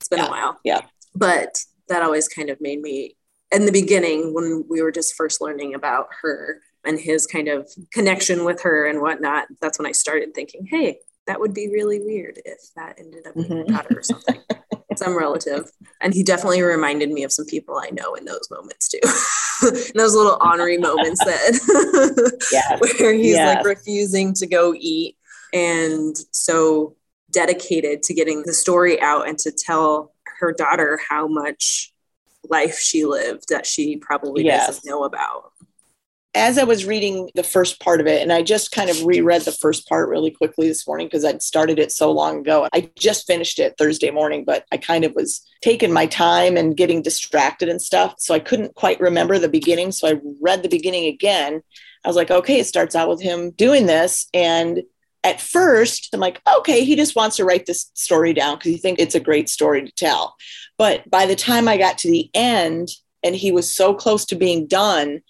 It's 0.01 0.09
been 0.09 0.19
yeah. 0.19 0.27
a 0.27 0.31
while. 0.31 0.61
Yeah. 0.65 0.81
But 1.15 1.59
that 1.89 2.03
always 2.03 2.29
kind 2.29 2.51
of 2.51 2.61
made 2.61 2.81
me, 2.81 3.17
in 3.53 3.67
the 3.67 3.73
beginning, 3.73 4.35
when 4.35 4.65
we 4.69 4.83
were 4.83 4.93
just 4.93 5.15
first 5.15 5.41
learning 5.41 5.75
about 5.75 6.09
her 6.23 6.61
and 6.85 6.99
his 6.99 7.27
kind 7.27 7.49
of 7.49 7.71
connection 7.93 8.45
with 8.45 8.63
her 8.63 8.87
and 8.87 9.01
whatnot, 9.01 9.47
that's 9.61 9.79
when 9.79 9.87
I 9.87 9.93
started 9.93 10.35
thinking, 10.35 10.67
hey, 10.67 10.99
that 11.27 11.41
would 11.41 11.55
be 11.55 11.69
really 11.69 12.01
weird 12.01 12.41
if 12.45 12.59
that 12.77 12.99
ended 12.99 13.27
up 13.27 13.35
being 13.35 13.49
mm-hmm. 13.49 13.73
daughter 13.73 13.99
or 13.99 14.03
something, 14.03 14.41
some 14.97 15.17
relative. 15.17 15.71
And 16.01 16.13
he 16.13 16.23
definitely 16.23 16.63
reminded 16.63 17.11
me 17.11 17.23
of 17.23 17.33
some 17.33 17.47
people 17.47 17.77
I 17.79 17.91
know 17.91 18.15
in 18.15 18.25
those 18.25 18.49
moments 18.51 18.89
too. 18.89 19.01
those 19.95 20.15
little 20.15 20.37
honorary 20.41 20.79
moments 20.79 21.25
that 21.25 22.39
yes. 22.53 22.81
where 22.99 23.15
he's 23.15 23.37
yes. 23.37 23.57
like 23.57 23.65
refusing 23.65 24.35
to 24.35 24.47
go 24.47 24.75
eat 24.77 25.17
and 25.53 26.17
so 26.33 26.97
dedicated 27.31 28.03
to 28.03 28.15
getting 28.15 28.43
the 28.45 28.53
story 28.53 29.01
out 29.01 29.29
and 29.29 29.39
to 29.39 29.53
tell 29.53 30.13
her 30.39 30.53
daughter 30.53 30.99
how 31.09 31.29
much 31.29 31.93
life 32.49 32.79
she 32.79 33.05
lived 33.05 33.45
that 33.49 33.65
she 33.65 33.97
probably 33.97 34.45
yes. 34.45 34.67
doesn't 34.67 34.91
know 34.91 35.05
about 35.05 35.52
as 36.35 36.57
I 36.57 36.65
was 36.65 36.87
reading 36.87 37.31
the 37.35 37.43
first 37.43 37.79
part 37.81 38.01
of 38.01 38.07
it, 38.07 38.23
and 38.23 38.33
I 38.33 38.43
just 38.43 38.73
kind 38.73 38.89
of 38.89 39.05
reread 39.05 39.43
the 39.43 39.53
first 39.53 39.87
part 39.89 40.09
really 40.09 40.31
quickly 40.31 40.67
this 40.67 40.87
morning 40.87 41.07
because 41.07 41.25
I'd 41.25 41.43
started 41.43 41.79
it 41.79 41.93
so 41.93 42.11
long 42.11 42.41
ago. 42.41 42.69
I 42.73 42.91
just 42.99 43.27
finished 43.27 43.59
it 43.59 43.75
Thursday 43.77 44.11
morning, 44.11 44.45
but 44.45 44.65
I 44.73 44.79
kind 44.79 45.05
of 45.05 45.15
was 45.15 45.47
taking 45.61 45.93
my 45.93 46.07
time 46.07 46.57
and 46.57 46.77
getting 46.77 47.03
distracted 47.03 47.69
and 47.69 47.83
stuff. 47.83 48.15
So 48.19 48.35
I 48.35 48.39
couldn't 48.39 48.75
quite 48.75 48.99
remember 49.01 49.39
the 49.39 49.49
beginning. 49.49 49.93
So 49.93 50.09
I 50.09 50.21
read 50.41 50.63
the 50.63 50.71
beginning 50.71 51.07
again. 51.07 51.63
I 52.05 52.09
was 52.09 52.17
like, 52.17 52.31
okay, 52.31 52.61
it 52.61 52.67
starts 52.67 52.97
out 52.97 53.11
with 53.11 53.21
him 53.21 53.51
doing 53.51 53.87
this. 53.87 54.29
And 54.33 54.83
at 55.23 55.41
first, 55.41 56.09
I'm 56.13 56.21
like, 56.21 56.41
okay, 56.59 56.85
he 56.85 56.97
just 56.97 57.15
wants 57.15 57.37
to 57.37 57.45
write 57.45 57.67
this 57.67 57.91
story 57.95 58.33
down 58.33 58.57
because 58.57 58.73
he 58.73 58.79
thinks 58.79 59.03
it's 59.03 59.15
a 59.15 59.21
great 59.21 59.49
story 59.49 59.85
to 59.85 59.93
tell. 59.93 60.35
But 60.79 61.09
by 61.11 61.27
the 61.27 61.37
time 61.37 61.69
I 61.69 61.77
got 61.77 61.99
to 61.99 62.11
the 62.11 62.31
end, 62.35 62.89
and 63.23 63.37
he 63.37 63.53
was 63.53 63.73
so 63.73 63.95
close 63.95 64.25
to 64.27 64.35
being 64.35 64.67
done, 64.67 65.21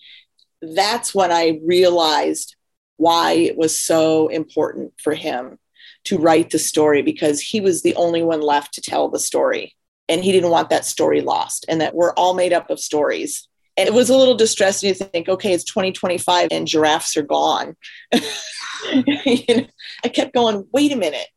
that's 0.62 1.14
when 1.14 1.32
I 1.32 1.61
realized 1.64 2.56
why 2.97 3.32
it 3.32 3.56
was 3.56 3.79
so 3.79 4.29
important 4.29 4.93
for 5.03 5.15
him 5.15 5.58
to 6.05 6.19
write 6.19 6.51
the 6.51 6.58
story 6.58 7.03
because 7.03 7.41
he 7.41 7.60
was 7.60 7.82
the 7.82 7.94
only 7.96 8.22
one 8.22 8.41
left 8.41 8.75
to 8.75 8.81
tell 8.81 9.08
the 9.08 9.19
story. 9.19 9.75
And 10.08 10.22
he 10.22 10.32
didn't 10.32 10.51
want 10.51 10.70
that 10.70 10.84
story 10.84 11.20
lost, 11.20 11.65
and 11.69 11.81
that 11.81 11.94
we're 11.94 12.13
all 12.15 12.34
made 12.34 12.53
up 12.53 12.70
of 12.70 12.81
stories. 12.81 13.48
And 13.77 13.89
it 13.89 13.94
was 13.94 14.10
a 14.10 14.17
little 14.17 14.34
distressing 14.34 14.93
to 14.93 15.05
think, 15.05 15.29
okay, 15.29 15.53
it's 15.53 15.65
2025 15.65 16.48
and 16.51 16.67
giraffes 16.67 17.17
are 17.17 17.22
gone. 17.22 17.77
you 18.13 19.44
know, 19.48 19.67
I 20.05 20.08
kept 20.08 20.34
going, 20.34 20.67
wait 20.72 20.93
a 20.93 20.96
minute, 20.96 21.29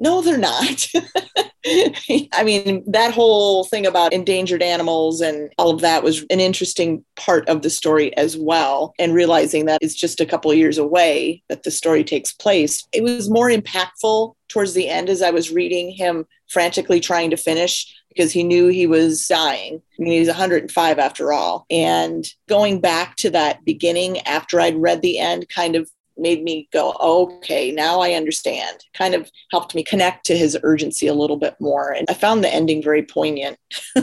no, 0.00 0.20
they're 0.20 0.36
not. 0.36 0.88
I 1.66 2.42
mean, 2.44 2.84
that 2.86 3.14
whole 3.14 3.64
thing 3.64 3.86
about 3.86 4.12
endangered 4.12 4.62
animals 4.62 5.20
and 5.20 5.52
all 5.56 5.70
of 5.70 5.80
that 5.80 6.02
was 6.02 6.24
an 6.30 6.40
interesting 6.40 7.04
part 7.16 7.48
of 7.48 7.62
the 7.62 7.70
story 7.70 8.14
as 8.16 8.36
well. 8.36 8.92
And 8.98 9.14
realizing 9.14 9.66
that 9.66 9.78
it's 9.80 9.94
just 9.94 10.20
a 10.20 10.26
couple 10.26 10.50
of 10.50 10.58
years 10.58 10.78
away 10.78 11.42
that 11.48 11.62
the 11.62 11.70
story 11.70 12.04
takes 12.04 12.32
place. 12.32 12.86
It 12.92 13.02
was 13.02 13.30
more 13.30 13.48
impactful 13.48 14.34
towards 14.48 14.74
the 14.74 14.88
end 14.88 15.08
as 15.08 15.22
I 15.22 15.30
was 15.30 15.50
reading 15.50 15.90
him 15.90 16.26
frantically 16.48 17.00
trying 17.00 17.30
to 17.30 17.36
finish 17.36 17.92
because 18.08 18.30
he 18.30 18.44
knew 18.44 18.68
he 18.68 18.86
was 18.86 19.26
dying. 19.26 19.80
I 19.98 20.02
mean, 20.02 20.12
he's 20.12 20.28
105 20.28 20.98
after 20.98 21.32
all. 21.32 21.66
And 21.70 22.24
going 22.48 22.80
back 22.80 23.16
to 23.16 23.30
that 23.30 23.64
beginning 23.64 24.20
after 24.20 24.60
I'd 24.60 24.76
read 24.76 25.02
the 25.02 25.18
end 25.18 25.48
kind 25.48 25.74
of 25.74 25.90
made 26.16 26.42
me 26.42 26.68
go, 26.72 26.94
okay, 27.00 27.70
now 27.70 28.00
I 28.00 28.12
understand. 28.12 28.84
Kind 28.94 29.14
of 29.14 29.30
helped 29.50 29.74
me 29.74 29.82
connect 29.82 30.26
to 30.26 30.36
his 30.36 30.56
urgency 30.62 31.06
a 31.06 31.14
little 31.14 31.36
bit 31.36 31.56
more. 31.60 31.92
And 31.92 32.08
I 32.08 32.14
found 32.14 32.42
the 32.42 32.52
ending 32.52 32.82
very 32.82 33.02
poignant. 33.02 33.58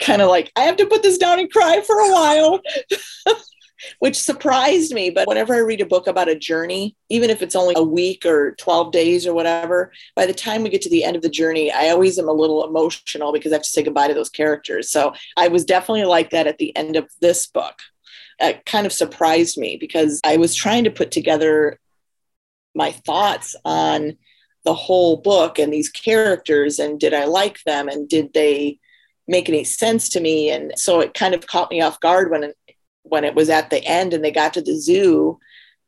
kind 0.00 0.22
of 0.22 0.28
like, 0.28 0.52
I 0.56 0.62
have 0.62 0.76
to 0.76 0.86
put 0.86 1.02
this 1.02 1.18
down 1.18 1.38
and 1.38 1.50
cry 1.50 1.80
for 1.86 1.96
a 1.96 2.12
while. 2.12 2.60
Which 3.98 4.16
surprised 4.16 4.94
me. 4.94 5.10
But 5.10 5.28
whenever 5.28 5.54
I 5.54 5.58
read 5.58 5.82
a 5.82 5.86
book 5.86 6.06
about 6.06 6.28
a 6.28 6.38
journey, 6.38 6.96
even 7.10 7.28
if 7.28 7.42
it's 7.42 7.56
only 7.56 7.74
a 7.76 7.82
week 7.82 8.24
or 8.24 8.54
12 8.54 8.92
days 8.92 9.26
or 9.26 9.34
whatever, 9.34 9.92
by 10.16 10.24
the 10.24 10.32
time 10.32 10.62
we 10.62 10.70
get 10.70 10.80
to 10.82 10.90
the 10.90 11.04
end 11.04 11.16
of 11.16 11.22
the 11.22 11.28
journey, 11.28 11.70
I 11.70 11.90
always 11.90 12.18
am 12.18 12.28
a 12.28 12.32
little 12.32 12.66
emotional 12.66 13.30
because 13.30 13.52
I 13.52 13.56
have 13.56 13.62
to 13.62 13.68
say 13.68 13.82
goodbye 13.82 14.08
to 14.08 14.14
those 14.14 14.30
characters. 14.30 14.90
So 14.90 15.12
I 15.36 15.48
was 15.48 15.66
definitely 15.66 16.04
like 16.04 16.30
that 16.30 16.46
at 16.46 16.56
the 16.56 16.74
end 16.74 16.96
of 16.96 17.10
this 17.20 17.46
book 17.46 17.74
it 18.40 18.64
kind 18.66 18.86
of 18.86 18.92
surprised 18.92 19.58
me 19.58 19.76
because 19.78 20.20
I 20.24 20.36
was 20.36 20.54
trying 20.54 20.84
to 20.84 20.90
put 20.90 21.10
together 21.10 21.78
my 22.74 22.92
thoughts 22.92 23.54
on 23.64 24.16
the 24.64 24.74
whole 24.74 25.18
book 25.18 25.58
and 25.58 25.72
these 25.72 25.90
characters 25.90 26.78
and 26.78 26.98
did 26.98 27.14
I 27.14 27.26
like 27.26 27.62
them 27.64 27.88
and 27.88 28.08
did 28.08 28.32
they 28.32 28.78
make 29.28 29.48
any 29.48 29.64
sense 29.64 30.08
to 30.10 30.20
me 30.20 30.50
and 30.50 30.72
so 30.76 31.00
it 31.00 31.14
kind 31.14 31.34
of 31.34 31.46
caught 31.46 31.70
me 31.70 31.80
off 31.80 32.00
guard 32.00 32.30
when 32.30 32.52
when 33.02 33.24
it 33.24 33.34
was 33.34 33.50
at 33.50 33.70
the 33.70 33.84
end 33.84 34.14
and 34.14 34.24
they 34.24 34.30
got 34.30 34.54
to 34.54 34.62
the 34.62 34.74
zoo 34.78 35.38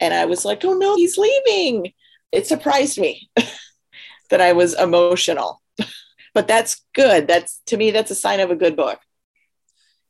and 0.01 0.13
I 0.13 0.27
was 0.27 0.45
like, 0.45 0.65
oh 0.65 0.75
no, 0.75 0.97
he's 0.97 1.17
leaving. 1.17 1.93
It 2.33 2.47
surprised 2.47 2.99
me 2.99 3.31
that 4.31 4.41
I 4.41 4.53
was 4.53 4.75
emotional. 4.75 5.63
but 6.35 6.47
that's 6.47 6.85
good. 6.95 7.27
That's 7.27 7.61
to 7.67 7.77
me, 7.77 7.91
that's 7.91 8.11
a 8.11 8.15
sign 8.15 8.41
of 8.41 8.51
a 8.51 8.57
good 8.57 8.77
book. 8.77 9.01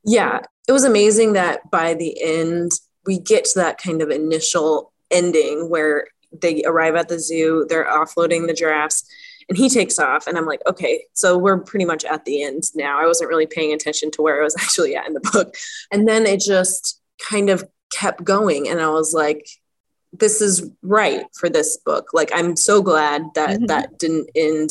Yeah. 0.04 0.40
It 0.66 0.73
was 0.73 0.85
amazing 0.85 1.35
that 1.35 1.70
by 1.70 1.94
the 1.94 2.23
end, 2.23 2.73
we 3.06 3.18
get 3.18 3.44
to 3.44 3.61
that 3.61 3.78
kind 3.78 4.02
of 4.02 4.11
initial 4.11 4.92
ending 5.11 5.70
where 5.70 6.08
they 6.40 6.62
arrive 6.64 6.96
at 6.96 7.08
the 7.08 7.20
zoo, 7.20 7.66
they're 7.68 7.87
offloading 7.87 8.46
the 8.46 8.54
giraffes, 8.54 9.04
and 9.49 9.56
he 9.56 9.68
takes 9.68 9.99
off. 9.99 10.26
And 10.26 10.37
I'm 10.37 10.46
like, 10.46 10.61
okay, 10.66 11.04
so 11.12 11.38
we're 11.38 11.58
pretty 11.58 11.85
much 11.85 12.04
at 12.04 12.25
the 12.25 12.42
end 12.42 12.64
now. 12.75 13.00
I 13.00 13.06
wasn't 13.06 13.30
really 13.30 13.46
paying 13.46 13.73
attention 13.73 14.11
to 14.12 14.23
where 14.23 14.40
I 14.40 14.44
was 14.44 14.56
actually 14.61 14.96
at 14.96 15.06
in 15.06 15.14
the 15.14 15.30
book. 15.32 15.54
And 15.92 16.06
then 16.08 16.26
it 16.26 16.40
just 16.40 17.00
kind 17.18 17.50
of 17.50 17.64
kept 17.92 18.25
going. 18.25 18.68
And 18.68 18.80
I 18.80 18.88
was 18.88 19.14
like, 19.14 19.46
this 20.12 20.40
is 20.40 20.70
right 20.82 21.26
for 21.38 21.49
this 21.49 21.76
book. 21.78 22.08
Like, 22.12 22.30
I'm 22.35 22.56
so 22.56 22.82
glad 22.82 23.23
that 23.35 23.50
mm-hmm. 23.50 23.66
that 23.66 23.99
didn't 23.99 24.30
end 24.35 24.70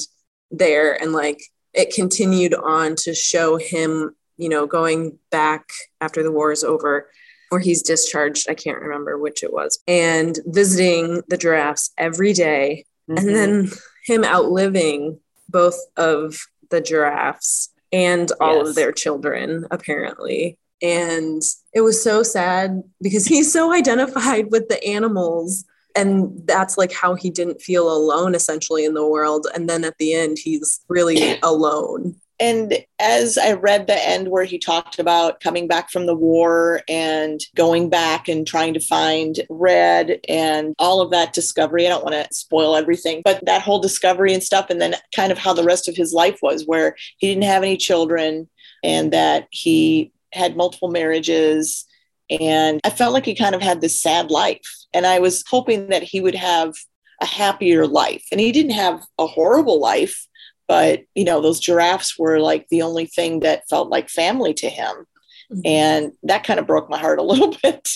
there. 0.52 1.02
And 1.02 1.14
like, 1.14 1.42
it 1.74 1.94
continued 1.94 2.54
on 2.54 2.96
to 2.98 3.14
show 3.14 3.58
him, 3.58 4.16
you 4.38 4.50
know, 4.50 4.66
going 4.66 5.18
back 5.32 5.70
after 6.02 6.24
the 6.24 6.32
war 6.32 6.52
is 6.52 6.64
over 6.64 7.10
or 7.52 7.60
he's 7.60 7.82
discharged. 7.82 8.50
I 8.50 8.54
can't 8.54 8.80
remember 8.80 9.18
which 9.18 9.44
it 9.44 9.54
was, 9.54 9.80
and 9.88 10.38
visiting 10.46 11.22
the 11.28 11.38
giraffes 11.38 11.92
every 11.98 12.34
day, 12.34 12.86
mm-hmm. 13.10 13.18
and 13.18 13.36
then 13.36 13.70
him 14.06 14.24
outliving 14.24 15.20
both 15.50 15.78
of 15.98 16.38
the 16.70 16.82
giraffes 16.82 17.70
and 17.92 18.32
all 18.42 18.58
yes. 18.58 18.70
of 18.70 18.76
their 18.76 18.92
children, 18.92 19.66
apparently. 19.72 20.58
And 20.82 21.42
it 21.74 21.82
was 21.82 22.04
so 22.04 22.24
sad 22.24 22.84
because 23.02 23.26
he's 23.26 23.52
so 23.52 23.72
identified 23.72 24.52
with 24.52 24.68
the 24.68 24.84
animals. 24.84 25.64
And 25.96 26.46
that's 26.46 26.78
like 26.78 26.92
how 26.92 27.16
he 27.16 27.30
didn't 27.30 27.62
feel 27.62 27.90
alone 27.90 28.36
essentially 28.36 28.84
in 28.84 28.94
the 28.94 29.08
world. 29.08 29.48
And 29.56 29.70
then 29.70 29.86
at 29.86 29.98
the 29.98 30.14
end, 30.14 30.38
he's 30.44 30.82
really 30.90 31.40
alone 31.44 32.16
and 32.40 32.74
as 33.00 33.38
I 33.38 33.54
read 33.54 33.88
the 33.88 34.08
end 34.08 34.30
where 34.30 34.44
he 34.44 34.58
talked 34.58 35.00
about 35.00 35.40
coming 35.40 35.68
back 35.68 35.90
from 35.90 36.06
the 36.06 36.16
war 36.16 36.82
and 36.90 37.40
going 37.56 37.90
back 37.90 38.28
and 38.28 38.46
trying 38.46 38.74
to 38.74 38.80
find 38.80 39.40
Red 39.50 40.20
and 40.28 40.76
all 40.78 41.00
of 41.00 41.12
that 41.12 41.34
discovery, 41.34 41.86
I 41.86 41.90
don't 41.90 42.04
want 42.04 42.16
to 42.16 42.34
spoil 42.34 42.76
everything, 42.76 43.22
but 43.24 43.46
that 43.46 43.62
whole 43.62 43.80
discovery 43.80 44.34
and 44.34 44.44
stuff, 44.44 44.70
and 44.70 44.82
then 44.82 44.96
kind 45.16 45.32
of 45.32 45.38
how 45.38 45.54
the 45.54 45.64
rest 45.64 45.88
of 45.88 45.96
his 45.96 46.14
life 46.14 46.40
was, 46.42 46.66
where 46.66 46.96
he 47.18 47.28
didn't 47.28 47.46
have 47.46 47.64
any 47.64 47.78
children 47.78 48.50
and 48.84 49.14
that 49.14 49.48
he 49.52 50.12
had 50.34 50.58
multiple 50.58 50.90
marriages. 50.90 51.86
And 52.30 52.82
I 52.84 52.90
felt 52.90 53.14
like 53.14 53.26
he 53.26 53.36
kind 53.36 53.56
of 53.56 53.62
had 53.62 53.80
this 53.80 54.02
sad 54.02 54.30
life. 54.30 54.68
And 54.94 55.06
I 55.06 55.20
was 55.20 55.44
hoping 55.48 55.88
that 55.88 56.04
he 56.04 56.20
would 56.20 56.36
have 56.36 56.74
a 57.22 57.26
happier 57.26 57.88
life. 57.88 58.26
And 58.32 58.42
he 58.42 58.52
didn't 58.52 58.72
have 58.72 59.02
a 59.18 59.26
horrible 59.26 59.80
life 59.80 60.28
but 60.68 61.02
you 61.16 61.24
know 61.24 61.42
those 61.42 61.60
giraffes 61.60 62.18
were 62.18 62.40
like 62.40 62.68
the 62.70 62.82
only 62.82 63.06
thing 63.06 63.42
that 63.42 63.68
felt 63.70 63.90
like 63.90 64.10
family 64.10 64.54
to 64.56 64.70
him. 64.70 65.06
Mm-hmm. 65.52 65.62
and 65.64 66.12
that 66.24 66.44
kind 66.44 66.60
of 66.60 66.66
broke 66.66 66.90
my 66.90 66.98
heart 66.98 67.20
a 67.20 67.22
little 67.32 67.56
bit 67.62 67.88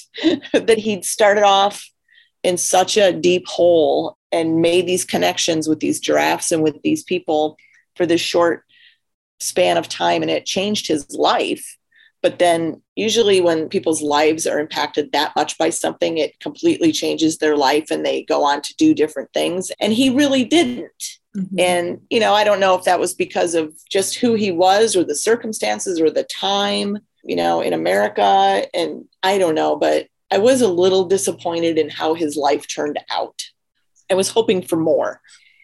that 0.54 0.78
he'd 0.78 1.04
started 1.04 1.44
off 1.44 1.84
in 2.44 2.58
such 2.58 2.96
a 2.96 3.12
deep 3.12 3.48
hole 3.48 4.18
and 4.32 4.62
made 4.62 4.88
these 4.88 5.06
connections 5.06 5.68
with 5.68 5.80
these 5.80 6.00
giraffes 6.00 6.52
and 6.52 6.64
with 6.64 6.82
these 6.84 7.04
people 7.04 7.58
for 7.96 8.06
this 8.06 8.22
short 8.22 8.64
span 9.40 9.78
of 9.78 9.88
time 9.88 10.22
and 10.22 10.32
it 10.32 10.46
changed 10.46 10.88
his 10.88 11.10
life. 11.12 11.78
But 12.22 12.40
then 12.40 12.82
usually 12.96 13.40
when 13.40 13.70
people's 13.70 14.02
lives 14.02 14.46
are 14.46 14.60
impacted 14.60 15.12
that 15.14 15.36
much 15.36 15.58
by 15.58 15.70
something 15.70 16.18
it 16.18 16.40
completely 16.40 16.92
changes 16.92 17.38
their 17.38 17.56
life 17.56 17.92
and 17.92 18.06
they 18.06 18.24
go 18.24 18.44
on 18.44 18.62
to 18.62 18.76
do 18.76 18.94
different 18.94 19.32
things. 19.34 19.72
And 19.80 19.94
he 19.94 20.10
really 20.10 20.44
didn't 20.44 21.19
Mm-hmm. 21.36 21.60
And, 21.60 22.02
you 22.10 22.20
know, 22.20 22.34
I 22.34 22.44
don't 22.44 22.60
know 22.60 22.76
if 22.76 22.86
that 22.86 23.00
was 23.00 23.14
because 23.14 23.54
of 23.56 23.74
just 23.90 24.16
who 24.16 24.34
he 24.34 24.52
was 24.52 24.96
or 24.96 25.04
the 25.04 25.16
circumstances 25.16 26.02
or 26.02 26.10
the 26.10 26.24
time, 26.24 26.98
you 27.24 27.36
know, 27.36 27.62
in 27.62 27.74
America. 27.74 28.66
And 28.74 29.06
I 29.22 29.38
don't 29.38 29.56
know, 29.56 29.76
but 29.76 30.08
I 30.32 30.38
was 30.38 30.62
a 30.62 30.68
little 30.68 31.06
disappointed 31.06 31.78
in 31.78 31.90
how 31.90 32.14
his 32.14 32.36
life 32.36 32.68
turned 32.68 33.00
out. 33.12 33.42
I 34.12 34.16
was 34.16 34.30
hoping 34.30 34.62
for 34.62 34.76
more. 34.76 35.22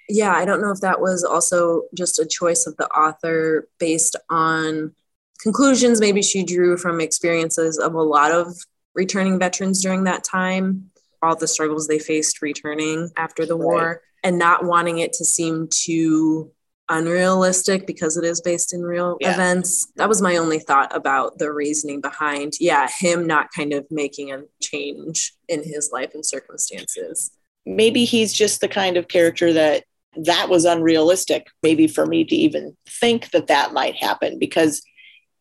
Yeah, 0.08 0.34
I 0.34 0.46
don't 0.46 0.62
know 0.62 0.72
if 0.72 0.82
that 0.82 1.02
was 1.02 1.24
also 1.24 1.84
just 1.96 2.20
a 2.20 2.28
choice 2.28 2.68
of 2.68 2.78
the 2.78 2.88
author 2.90 3.68
based 3.80 4.16
on 4.30 4.94
conclusions 5.42 6.00
maybe 6.00 6.22
she 6.22 6.44
drew 6.44 6.78
from 6.78 7.02
experiences 7.02 7.78
of 7.78 7.94
a 7.94 8.02
lot 8.02 8.32
of 8.32 8.56
returning 8.94 9.40
veterans 9.40 9.82
during 9.82 10.04
that 10.06 10.24
time, 10.24 10.90
all 11.22 11.36
the 11.36 11.48
struggles 11.48 11.88
they 11.88 12.00
faced 12.00 12.42
returning 12.42 13.10
after 13.18 13.46
the 13.46 13.56
right. 13.56 13.98
And 14.26 14.40
not 14.40 14.66
wanting 14.66 14.98
it 14.98 15.14
to 15.14 15.24
seem 15.24 15.70
too 15.72 16.52
unrealistic 16.90 17.86
because 17.86 18.18
it 18.18 18.24
is 18.24 18.42
based 18.42 18.74
in 18.74 18.82
real 18.82 19.18
yeah. 19.22 19.34
events. 19.34 19.88
That 19.98 20.10
was 20.10 20.22
my 20.22 20.38
only 20.38 20.58
thought 20.58 20.94
about 20.96 21.38
the 21.38 21.54
reasoning 21.54 22.02
behind, 22.02 22.54
yeah, 22.60 22.88
him 23.00 23.28
not 23.28 23.52
kind 23.56 23.72
of 23.72 23.86
making 23.92 24.34
a 24.34 24.42
change 24.62 25.34
in 25.48 25.64
his 25.64 25.92
life 25.94 26.12
and 26.16 26.26
circumstances. 26.26 27.32
Maybe 27.68 28.04
he's 28.04 28.34
just 28.34 28.62
the 28.62 28.68
kind 28.68 28.98
of 28.98 29.08
character 29.08 29.54
that 29.54 29.84
that 30.18 30.50
was 30.50 30.66
unrealistic, 30.66 31.46
maybe 31.62 31.88
for 31.88 32.08
me 32.08 32.24
to 32.26 32.36
even 32.36 32.76
think 32.88 33.30
that 33.30 33.48
that 33.48 33.74
might 33.74 33.96
happen 33.96 34.40
because 34.40 34.82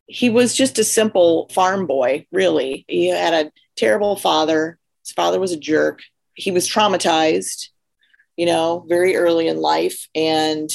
he 0.06 0.28
was 0.28 0.54
just 0.54 0.78
a 0.78 0.84
simple 0.84 1.48
farm 1.54 1.86
boy, 1.86 2.26
really. 2.32 2.84
He 2.86 3.08
had 3.08 3.32
a 3.32 3.50
terrible 3.76 4.16
father. 4.16 4.78
His 5.02 5.12
father 5.12 5.40
was 5.40 5.52
a 5.52 5.58
jerk. 5.58 6.02
He 6.34 6.50
was 6.50 6.68
traumatized 6.68 7.68
you 8.36 8.46
know, 8.46 8.84
very 8.88 9.16
early 9.16 9.48
in 9.48 9.58
life. 9.58 10.08
And 10.14 10.70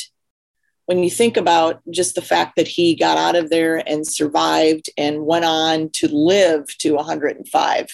when 0.86 1.04
you 1.04 1.10
think 1.10 1.38
about 1.38 1.82
just 1.92 2.16
the 2.16 2.22
fact 2.22 2.56
that 2.56 2.68
he 2.68 2.96
got 2.96 3.18
out 3.18 3.36
of 3.36 3.50
there 3.50 3.78
and 3.88 4.08
survived 4.08 4.89
and 4.98 5.25
went 5.25 5.46
on 5.46 5.89
to 5.94 6.08
live 6.08 6.66
to 6.80 6.96
105, 6.96 7.86
I 7.86 7.88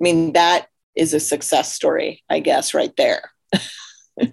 mean, 0.00 0.32
that 0.32 0.66
is 0.96 1.14
a 1.14 1.20
success 1.20 1.72
story, 1.72 2.22
I 2.28 2.40
guess, 2.40 2.74
right 2.74 2.94
there. 2.96 3.30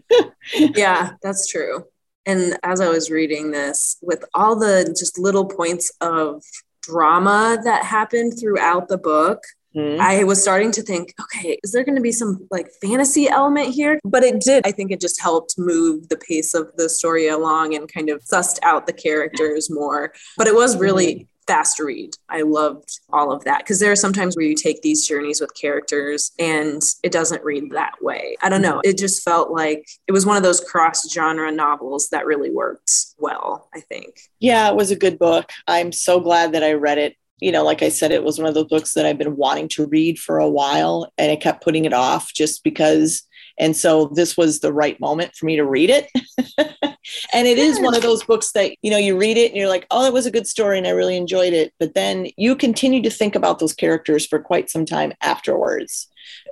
yeah, 0.56 1.12
that's 1.22 1.48
true. 1.48 1.86
And 2.26 2.58
as 2.64 2.82
I 2.82 2.90
was 2.90 3.10
reading 3.10 3.52
this, 3.52 3.98
with 4.02 4.26
all 4.34 4.56
the 4.56 4.94
just 4.98 5.18
little 5.18 5.46
points 5.46 5.92
of 6.02 6.44
drama 6.82 7.58
that 7.64 7.86
happened 7.86 8.38
throughout 8.40 8.88
the 8.88 8.98
book, 8.98 9.44
Mm-hmm. 9.78 10.02
I 10.02 10.24
was 10.24 10.42
starting 10.42 10.72
to 10.72 10.82
think, 10.82 11.14
okay, 11.22 11.60
is 11.64 11.72
there 11.72 11.84
going 11.84 11.96
to 11.96 12.02
be 12.02 12.12
some 12.12 12.48
like 12.50 12.68
fantasy 12.82 13.30
element 13.30 13.70
here? 13.70 14.00
But 14.04 14.24
it 14.24 14.42
did. 14.42 14.66
I 14.66 14.72
think 14.72 14.92
it 14.92 15.00
just 15.00 15.22
helped 15.22 15.58
move 15.58 16.10
the 16.10 16.18
pace 16.18 16.54
of 16.56 16.72
the 16.78 16.90
story 16.90 17.28
along 17.28 17.76
and 17.76 17.92
kind 17.92 18.10
of 18.10 18.24
sussed 18.24 18.60
out 18.64 18.88
the 18.88 18.94
characters 18.94 19.70
more. 19.70 20.14
But 20.36 20.48
it 20.48 20.56
was 20.56 20.78
really 20.78 21.14
mm-hmm. 21.14 21.24
fast 21.46 21.80
read. 21.80 22.16
I 22.28 22.42
loved 22.42 23.02
all 23.12 23.32
of 23.32 23.44
that 23.44 23.60
because 23.60 23.80
there 23.80 23.92
are 23.92 23.96
sometimes 23.96 24.36
where 24.36 24.46
you 24.46 24.56
take 24.56 24.82
these 24.82 25.08
journeys 25.08 25.40
with 25.40 25.54
characters 25.54 26.32
and 26.40 26.82
it 27.04 27.12
doesn't 27.12 27.44
read 27.44 27.72
that 27.72 28.02
way. 28.02 28.36
I 28.42 28.50
don't 28.50 28.64
know. 28.64 28.82
It 28.84 28.98
just 28.98 29.24
felt 29.24 29.52
like 29.52 29.88
it 30.08 30.12
was 30.12 30.26
one 30.26 30.38
of 30.38 30.44
those 30.44 30.60
cross 30.60 31.08
genre 31.12 31.52
novels 31.52 32.10
that 32.10 32.26
really 32.26 32.50
worked 32.50 32.92
well, 33.20 33.70
I 33.76 33.82
think. 33.82 34.22
Yeah, 34.40 34.70
it 34.70 34.76
was 34.76 34.90
a 34.90 34.96
good 34.96 35.20
book. 35.20 35.52
I'm 35.68 35.92
so 35.92 36.20
glad 36.20 36.54
that 36.54 36.64
I 36.64 36.74
read 36.74 36.98
it 36.98 37.16
you 37.40 37.52
know, 37.52 37.64
like 37.64 37.84
I 37.84 37.90
said, 37.90 38.12
it 38.12 38.24
was 38.24 38.40
one 38.40 38.48
of 38.48 38.56
those 38.56 38.68
books 38.68 38.94
that 38.94 39.06
I've 39.06 39.18
been 39.18 39.36
wanting 39.36 39.68
to 39.70 39.86
read 39.86 40.18
for 40.18 40.40
a 40.40 40.50
while 40.50 41.12
and 41.18 41.32
I 41.32 41.36
kept 41.36 41.64
putting 41.64 41.86
it 41.86 41.94
off 41.94 42.34
just 42.34 42.64
because. 42.64 43.24
And 43.60 43.76
so 43.76 44.08
this 44.08 44.36
was 44.36 44.60
the 44.60 44.74
right 44.74 45.00
moment 45.00 45.36
for 45.36 45.46
me 45.46 45.56
to 45.56 45.66
read 45.66 45.90
it. 45.90 46.10
and 47.34 47.48
it 47.48 47.58
is 47.58 47.80
one 47.80 47.96
of 47.96 48.02
those 48.02 48.24
books 48.24 48.52
that, 48.54 48.76
you 48.82 48.90
know, 48.90 48.98
you 48.98 49.18
read 49.18 49.38
it 49.38 49.48
and 49.48 49.58
you're 49.58 49.70
like, 49.70 49.86
oh, 49.92 50.04
that 50.04 50.14
was 50.14 50.26
a 50.26 50.32
good 50.32 50.48
story 50.48 50.78
and 50.78 50.88
I 50.88 50.92
really 50.92 51.16
enjoyed 51.16 51.54
it. 51.54 51.74
But 51.80 51.94
then 51.94 52.28
you 52.38 52.56
continue 52.56 53.02
to 53.04 53.10
think 53.10 53.36
about 53.36 53.60
those 53.60 53.74
characters 53.74 54.26
for 54.26 54.40
quite 54.40 54.70
some 54.70 54.86
time 54.86 55.14
afterwards, 55.22 56.08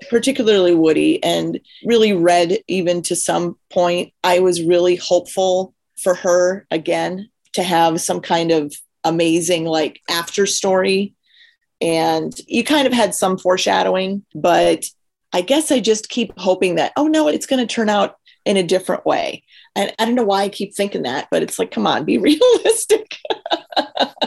particularly 0.09 0.75
Woody, 0.75 1.23
and 1.23 1.59
really 1.83 2.13
read 2.13 2.59
even 2.67 3.01
to 3.03 3.15
some 3.15 3.57
point. 3.71 4.13
I 4.23 4.39
was 4.39 4.63
really 4.63 4.95
hopeful 4.95 5.73
for 5.97 6.13
her 6.15 6.67
again 6.69 7.29
to 7.53 7.63
have 7.63 8.01
some 8.01 8.19
kind 8.19 8.51
of 8.51 8.75
amazing 9.05 9.65
like 9.65 10.01
after 10.09 10.45
story. 10.45 11.13
And 11.81 12.33
you 12.47 12.63
kind 12.63 12.87
of 12.87 12.93
had 12.93 13.13
some 13.13 13.37
foreshadowing 13.37 14.25
but 14.33 14.85
i 15.33 15.41
guess 15.41 15.71
i 15.71 15.79
just 15.79 16.07
keep 16.07 16.31
hoping 16.37 16.75
that 16.75 16.93
oh 16.95 17.07
no 17.07 17.27
it's 17.27 17.45
going 17.45 17.65
to 17.65 17.71
turn 17.71 17.89
out 17.89 18.15
in 18.45 18.57
a 18.57 18.63
different 18.63 19.05
way. 19.05 19.43
And 19.75 19.93
i 19.99 20.05
don't 20.05 20.15
know 20.15 20.23
why 20.23 20.43
i 20.43 20.49
keep 20.49 20.73
thinking 20.73 21.03
that 21.03 21.27
but 21.29 21.43
it's 21.43 21.59
like 21.59 21.71
come 21.71 21.85
on 21.85 22.05
be 22.05 22.17
realistic. 22.29 23.17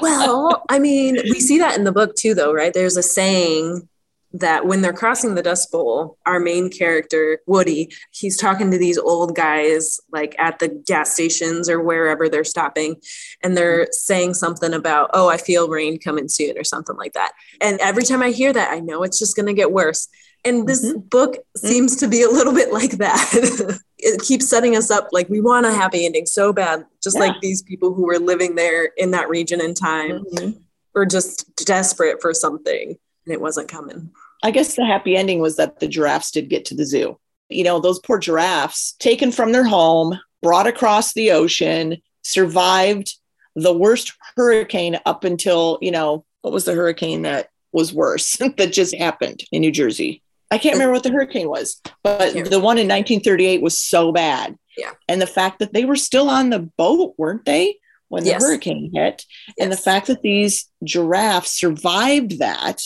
Well 0.01 0.63
i 0.69 0.79
mean 0.79 1.19
we 1.25 1.41
see 1.41 1.59
that 1.59 1.77
in 1.77 1.85
the 1.85 1.93
book 1.93 2.15
too 2.15 2.35
though 2.35 2.53
right? 2.53 2.73
There's 2.73 2.97
a 2.97 3.03
saying 3.03 3.89
that 4.33 4.67
when 4.67 4.83
they're 4.83 4.93
crossing 4.93 5.35
the 5.35 5.43
Dust 5.43 5.73
Bowl, 5.73 6.19
our 6.27 6.39
main 6.39 6.71
character, 6.71 7.41
Woody, 7.47 7.91
he's 8.11 8.37
talking 8.37 8.71
to 8.71 8.79
these 8.79 8.99
old 8.99 9.35
guys 9.35 10.01
like 10.13 10.35
at 10.39 10.59
the 10.59 10.69
gas 10.69 11.15
stations 11.15 11.69
or 11.69 11.81
wherever 11.83 12.29
they're 12.29 12.45
stopping. 12.45 12.97
And 13.43 13.57
they're 13.57 13.89
saying 13.91 14.35
something 14.35 14.75
about, 14.75 15.11
oh, 15.15 15.29
I 15.29 15.39
feel 15.39 15.69
rain 15.69 15.99
coming 15.99 16.29
soon 16.29 16.59
or 16.59 16.65
something 16.65 16.97
like 16.97 17.15
that. 17.15 17.33
And 17.61 17.81
every 17.81 18.03
time 18.03 18.23
I 18.23 18.31
hear 18.31 18.53
that, 18.53 18.71
I 18.71 18.81
know 18.81 19.03
it's 19.03 19.19
just 19.19 19.35
going 19.35 19.47
to 19.47 19.55
get 19.55 19.73
worse. 19.73 20.09
And 20.45 20.69
this 20.69 20.85
mm-hmm. 20.85 21.01
book 21.01 21.33
mm-hmm. 21.33 21.67
seems 21.67 21.97
to 21.97 22.07
be 22.07 22.23
a 22.23 22.31
little 22.31 22.53
bit 22.55 22.73
like 22.73 22.93
that. 22.99 23.81
it 23.99 24.21
keeps 24.21 24.49
setting 24.49 24.77
us 24.77 24.91
up 24.91 25.09
like 25.11 25.29
we 25.31 25.41
want 25.41 25.67
a 25.67 25.73
happy 25.73 26.05
ending 26.05 26.27
so 26.27 26.53
bad, 26.53 26.85
just 27.03 27.17
yeah. 27.17 27.27
like 27.27 27.41
these 27.41 27.63
people 27.63 27.95
who 27.95 28.05
were 28.05 28.19
living 28.19 28.55
there 28.55 28.91
in 28.97 29.11
that 29.13 29.29
region 29.31 29.61
and 29.61 29.77
time 29.77 30.25
mm-hmm. 30.25 30.51
were 30.95 31.07
just 31.07 31.65
desperate 31.65 32.21
for 32.21 32.35
something 32.35 32.97
and 33.29 33.35
it 33.35 33.41
wasn't 33.41 33.69
coming. 33.69 34.11
I 34.43 34.51
guess 34.51 34.75
the 34.75 34.87
happy 34.87 35.17
ending 35.17 35.41
was 35.41 35.57
that 35.57 35.81
the 35.81 35.89
giraffes 35.89 36.31
did 36.31 36.49
get 36.49 36.65
to 36.67 36.75
the 36.75 36.87
zoo. 36.87 37.19
You 37.51 37.63
know, 37.63 37.79
those 37.79 37.99
poor 37.99 38.19
giraffes 38.19 38.93
taken 38.99 39.33
from 39.33 39.53
their 39.53 39.65
home, 39.65 40.19
brought 40.43 40.67
across 40.67 41.13
the 41.13 41.33
ocean, 41.33 41.99
survived 42.23 43.15
the 43.55 43.73
worst 43.73 44.15
hurricane 44.37 44.99
up 45.05 45.25
until, 45.25 45.79
you 45.83 45.91
know, 45.91 46.25
what 46.43 46.53
was 46.53 46.65
the 46.65 46.75
hurricane 46.75 47.23
that 47.23 47.51
was 47.73 47.93
worse 47.93 48.37
that 48.57 48.73
just 48.73 48.95
happened 48.95 49.45
in 49.53 49.61
New 49.61 49.73
Jersey? 49.73 50.23
I 50.51 50.57
can't 50.57 50.75
remember 50.75 50.95
what 50.95 51.03
the 51.03 51.11
hurricane 51.11 51.51
was, 51.51 51.81
but 52.03 52.33
the 52.33 52.61
one 52.61 52.79
in 52.79 52.89
1938 52.89 53.61
was 53.61 53.77
so 53.77 54.13
bad. 54.13 54.57
Yeah. 54.79 54.93
And 55.07 55.21
the 55.21 55.27
fact 55.27 55.59
that 55.59 55.75
they 55.75 55.85
were 55.85 55.97
still 55.97 56.31
on 56.31 56.49
the 56.49 56.61
boat, 56.61 57.15
weren't 57.19 57.45
they, 57.45 57.77
when 58.09 58.25
the 58.25 58.31
yes. 58.31 58.43
hurricane 58.43 58.91
hit? 58.95 59.27
Yes. 59.49 59.55
And 59.61 59.71
the 59.71 59.77
fact 59.77 60.07
that 60.07 60.23
these 60.23 60.71
giraffes 60.85 61.53
survived 61.53 62.39
that 62.39 62.81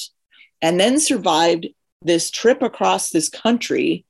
and 0.62 0.80
then 0.80 0.98
survived 0.98 1.68
this 2.00 2.30
trip 2.30 2.62
across 2.62 3.10
this 3.10 3.28
country 3.28 4.04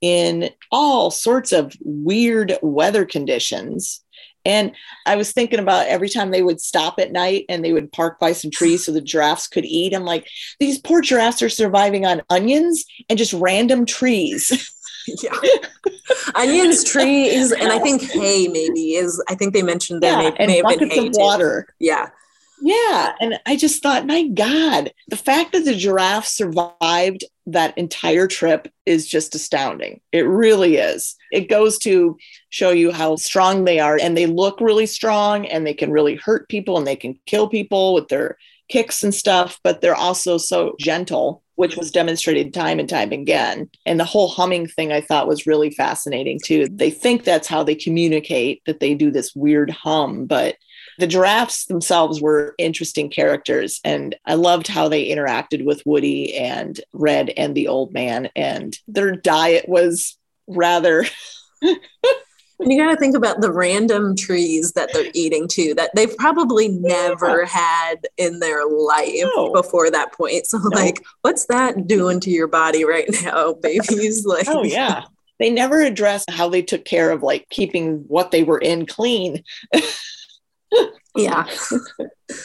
in 0.00 0.48
all 0.72 1.10
sorts 1.10 1.52
of 1.52 1.74
weird 1.84 2.56
weather 2.62 3.04
conditions 3.04 4.02
and 4.48 4.72
I 5.04 5.16
was 5.16 5.32
thinking 5.32 5.58
about 5.58 5.88
every 5.88 6.08
time 6.08 6.30
they 6.30 6.42
would 6.42 6.60
stop 6.60 6.98
at 6.98 7.12
night 7.12 7.44
and 7.50 7.62
they 7.62 7.74
would 7.74 7.92
park 7.92 8.18
by 8.18 8.32
some 8.32 8.50
trees 8.50 8.84
so 8.84 8.92
the 8.92 9.02
giraffes 9.02 9.46
could 9.46 9.66
eat. 9.66 9.94
I'm 9.94 10.06
like, 10.06 10.26
these 10.58 10.78
poor 10.78 11.02
giraffes 11.02 11.42
are 11.42 11.50
surviving 11.50 12.06
on 12.06 12.22
onions 12.30 12.86
and 13.10 13.18
just 13.18 13.34
random 13.34 13.84
trees. 13.84 14.72
yeah. 15.22 15.36
Onions, 16.34 16.82
trees, 16.90 17.52
and 17.52 17.70
I 17.70 17.78
think 17.78 18.02
hay 18.02 18.48
maybe 18.48 18.94
is 18.94 19.22
I 19.28 19.34
think 19.34 19.52
they 19.52 19.62
mentioned 19.62 20.02
that 20.02 20.22
yeah, 20.22 20.46
may, 20.46 20.62
may 20.62 20.70
have 20.70 20.78
been 20.78 20.90
hay. 20.90 21.08
Of 21.08 21.14
water. 21.16 21.66
Too. 21.68 21.86
Yeah. 21.86 22.08
Yeah. 22.60 23.12
And 23.20 23.38
I 23.46 23.56
just 23.56 23.82
thought, 23.82 24.06
my 24.06 24.26
God, 24.28 24.92
the 25.06 25.16
fact 25.16 25.52
that 25.52 25.64
the 25.64 25.74
giraffe 25.74 26.26
survived 26.26 27.24
that 27.46 27.76
entire 27.78 28.26
trip 28.26 28.68
is 28.84 29.06
just 29.06 29.34
astounding. 29.34 30.00
It 30.12 30.22
really 30.22 30.76
is. 30.76 31.16
It 31.30 31.48
goes 31.48 31.78
to 31.78 32.18
show 32.50 32.70
you 32.70 32.92
how 32.92 33.16
strong 33.16 33.64
they 33.64 33.78
are, 33.78 33.98
and 34.00 34.16
they 34.16 34.26
look 34.26 34.60
really 34.60 34.86
strong, 34.86 35.46
and 35.46 35.66
they 35.66 35.72
can 35.72 35.90
really 35.90 36.16
hurt 36.16 36.48
people, 36.48 36.76
and 36.76 36.86
they 36.86 36.96
can 36.96 37.18
kill 37.26 37.48
people 37.48 37.94
with 37.94 38.08
their 38.08 38.36
kicks 38.68 39.02
and 39.02 39.14
stuff, 39.14 39.58
but 39.64 39.80
they're 39.80 39.94
also 39.94 40.36
so 40.36 40.74
gentle, 40.78 41.42
which 41.54 41.76
was 41.76 41.90
demonstrated 41.90 42.52
time 42.52 42.78
and 42.78 42.88
time 42.88 43.12
again. 43.12 43.70
And 43.86 43.98
the 43.98 44.04
whole 44.04 44.28
humming 44.28 44.66
thing 44.66 44.92
I 44.92 45.00
thought 45.00 45.26
was 45.26 45.46
really 45.46 45.70
fascinating 45.70 46.38
too. 46.44 46.68
They 46.70 46.90
think 46.90 47.24
that's 47.24 47.48
how 47.48 47.62
they 47.62 47.74
communicate, 47.74 48.62
that 48.66 48.80
they 48.80 48.94
do 48.94 49.10
this 49.10 49.34
weird 49.34 49.70
hum, 49.70 50.26
but 50.26 50.56
the 50.98 51.06
giraffes 51.06 51.66
themselves 51.66 52.20
were 52.20 52.54
interesting 52.58 53.08
characters 53.08 53.80
and 53.84 54.16
i 54.26 54.34
loved 54.34 54.66
how 54.66 54.88
they 54.88 55.08
interacted 55.08 55.64
with 55.64 55.84
woody 55.86 56.34
and 56.36 56.80
red 56.92 57.30
and 57.36 57.54
the 57.54 57.68
old 57.68 57.92
man 57.92 58.28
and 58.36 58.78
their 58.86 59.12
diet 59.12 59.68
was 59.68 60.18
rather 60.46 61.04
you 62.60 62.76
got 62.76 62.90
to 62.90 62.96
think 62.96 63.16
about 63.16 63.40
the 63.40 63.52
random 63.52 64.16
trees 64.16 64.72
that 64.72 64.92
they're 64.92 65.10
eating 65.14 65.46
too 65.46 65.74
that 65.74 65.90
they've 65.94 66.16
probably 66.16 66.68
never 66.68 67.42
yeah. 67.42 67.46
had 67.46 67.96
in 68.16 68.40
their 68.40 68.66
life 68.66 69.12
no. 69.36 69.52
before 69.52 69.90
that 69.90 70.12
point 70.12 70.46
so 70.46 70.58
no. 70.58 70.80
like 70.80 71.02
what's 71.22 71.46
that 71.46 71.86
doing 71.86 72.18
to 72.18 72.30
your 72.30 72.48
body 72.48 72.84
right 72.84 73.08
now 73.22 73.52
babies 73.62 74.26
like 74.26 74.48
oh 74.48 74.64
yeah 74.64 75.04
they 75.38 75.50
never 75.50 75.82
addressed 75.82 76.28
how 76.30 76.48
they 76.48 76.62
took 76.62 76.84
care 76.84 77.12
of 77.12 77.22
like 77.22 77.48
keeping 77.48 77.98
what 78.08 78.32
they 78.32 78.42
were 78.42 78.58
in 78.58 78.86
clean 78.86 79.44
yeah. 81.16 81.46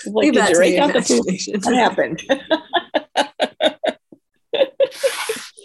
like, 0.05 0.33
did 0.33 0.49
you 0.49 0.59
rake 0.59 0.79
out 0.79 0.93
the 0.93 1.01
poop? 1.01 1.25
What 1.65 1.75
happened? 1.75 2.23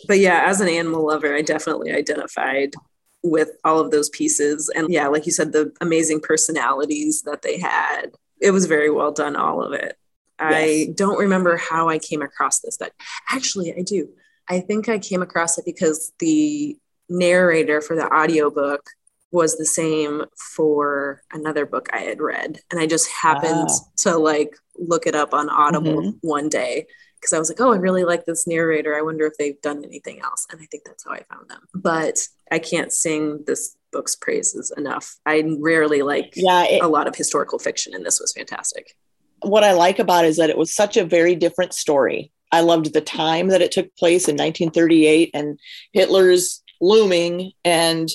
but 0.09 0.19
yeah, 0.19 0.45
as 0.47 0.61
an 0.61 0.69
animal 0.69 1.07
lover, 1.07 1.35
I 1.35 1.43
definitely 1.43 1.93
identified 1.93 2.75
with 3.23 3.51
all 3.65 3.81
of 3.81 3.91
those 3.91 4.09
pieces. 4.11 4.71
And 4.75 4.91
yeah, 4.91 5.09
like 5.09 5.27
you 5.27 5.33
said, 5.33 5.53
the 5.53 5.73
amazing 5.81 6.21
personalities 6.21 7.23
that 7.23 7.43
they 7.43 7.59
had. 7.59 8.11
It 8.41 8.53
was 8.53 8.67
very 8.67 8.91
well 8.91 9.13
done, 9.13 9.37
all 9.37 9.63
of 9.63 9.73
it. 9.73 9.97
Yes. 10.41 10.53
I 10.53 10.93
don't 10.95 11.19
remember 11.19 11.57
how 11.57 11.89
I 11.89 11.99
came 11.99 12.23
across 12.23 12.61
this, 12.61 12.77
but 12.79 12.93
actually, 13.31 13.75
I 13.75 13.83
do. 13.83 14.09
I 14.49 14.61
think 14.61 14.89
I 14.89 14.99
came 14.99 15.21
across 15.21 15.59
it 15.59 15.65
because 15.65 16.13
the 16.21 16.77
narrator 17.09 17.81
for 17.81 17.97
the 17.97 18.13
audiobook 18.13 18.89
was 19.31 19.57
the 19.57 19.67
same 19.67 20.25
for 20.55 21.23
another 21.33 21.67
book 21.67 21.89
I 21.93 22.01
had 22.01 22.21
read. 22.21 22.61
And 22.71 22.81
I 22.81 22.87
just 22.87 23.11
happened 23.11 23.69
ah. 23.71 23.79
to 23.99 24.17
like 24.17 24.57
look 24.77 25.07
it 25.07 25.15
up 25.15 25.35
on 25.35 25.51
Audible 25.51 26.01
mm-hmm. 26.01 26.27
one 26.27 26.49
day 26.49 26.87
because 27.21 27.33
I 27.33 27.39
was 27.39 27.51
like, 27.51 27.61
oh, 27.61 27.73
I 27.73 27.77
really 27.77 28.05
like 28.05 28.25
this 28.25 28.47
narrator. 28.47 28.97
I 28.97 29.03
wonder 29.03 29.27
if 29.27 29.35
they've 29.39 29.61
done 29.61 29.85
anything 29.85 30.21
else. 30.21 30.47
And 30.51 30.61
I 30.61 30.67
think 30.67 30.85
that's 30.85 31.05
how 31.05 31.13
I 31.13 31.23
found 31.31 31.51
them. 31.51 31.61
But 31.75 32.21
I 32.51 32.59
can't 32.59 32.93
sing 32.93 33.45
this 33.47 33.77
book's 33.93 34.17
praises 34.17 34.73
enough. 34.77 35.17
I 35.27 35.45
rarely 35.59 36.03
like 36.03 36.33
yeah, 36.37 36.65
it, 36.65 36.83
a 36.83 36.89
lot 36.89 37.07
of 37.07 37.17
historical 37.17 37.59
fiction, 37.59 37.95
and 37.95 38.05
this 38.05 38.21
was 38.21 38.33
fantastic. 38.33 38.95
What 39.43 39.65
I 39.65 39.73
like 39.73 39.99
about 39.99 40.25
it 40.25 40.29
is 40.29 40.37
that 40.37 40.51
it 40.51 40.59
was 40.59 40.75
such 40.75 40.97
a 40.97 41.05
very 41.05 41.35
different 41.35 41.75
story. 41.75 42.33
I 42.51 42.61
loved 42.61 42.93
the 42.93 43.01
time 43.01 43.49
that 43.49 43.63
it 43.63 43.73
took 43.73 43.95
place 43.97 44.27
in 44.29 44.35
1938 44.35 45.31
and 45.35 45.59
Hitler's 45.93 46.63
looming 46.81 47.53
and 47.65 48.09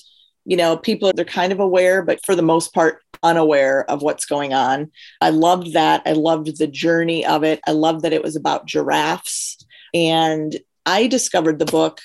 you 0.45 0.57
know 0.57 0.77
people 0.77 1.11
they're 1.13 1.25
kind 1.25 1.51
of 1.51 1.59
aware 1.59 2.01
but 2.01 2.23
for 2.25 2.35
the 2.35 2.41
most 2.41 2.73
part 2.73 3.01
unaware 3.21 3.89
of 3.89 4.01
what's 4.01 4.25
going 4.25 4.53
on 4.53 4.91
i 5.21 5.29
loved 5.29 5.73
that 5.73 6.01
i 6.05 6.11
loved 6.11 6.57
the 6.57 6.67
journey 6.67 7.25
of 7.25 7.43
it 7.43 7.59
i 7.67 7.71
loved 7.71 8.01
that 8.01 8.13
it 8.13 8.23
was 8.23 8.35
about 8.35 8.65
giraffes 8.65 9.57
and 9.93 10.57
i 10.85 11.07
discovered 11.07 11.59
the 11.59 11.65
book 11.65 12.01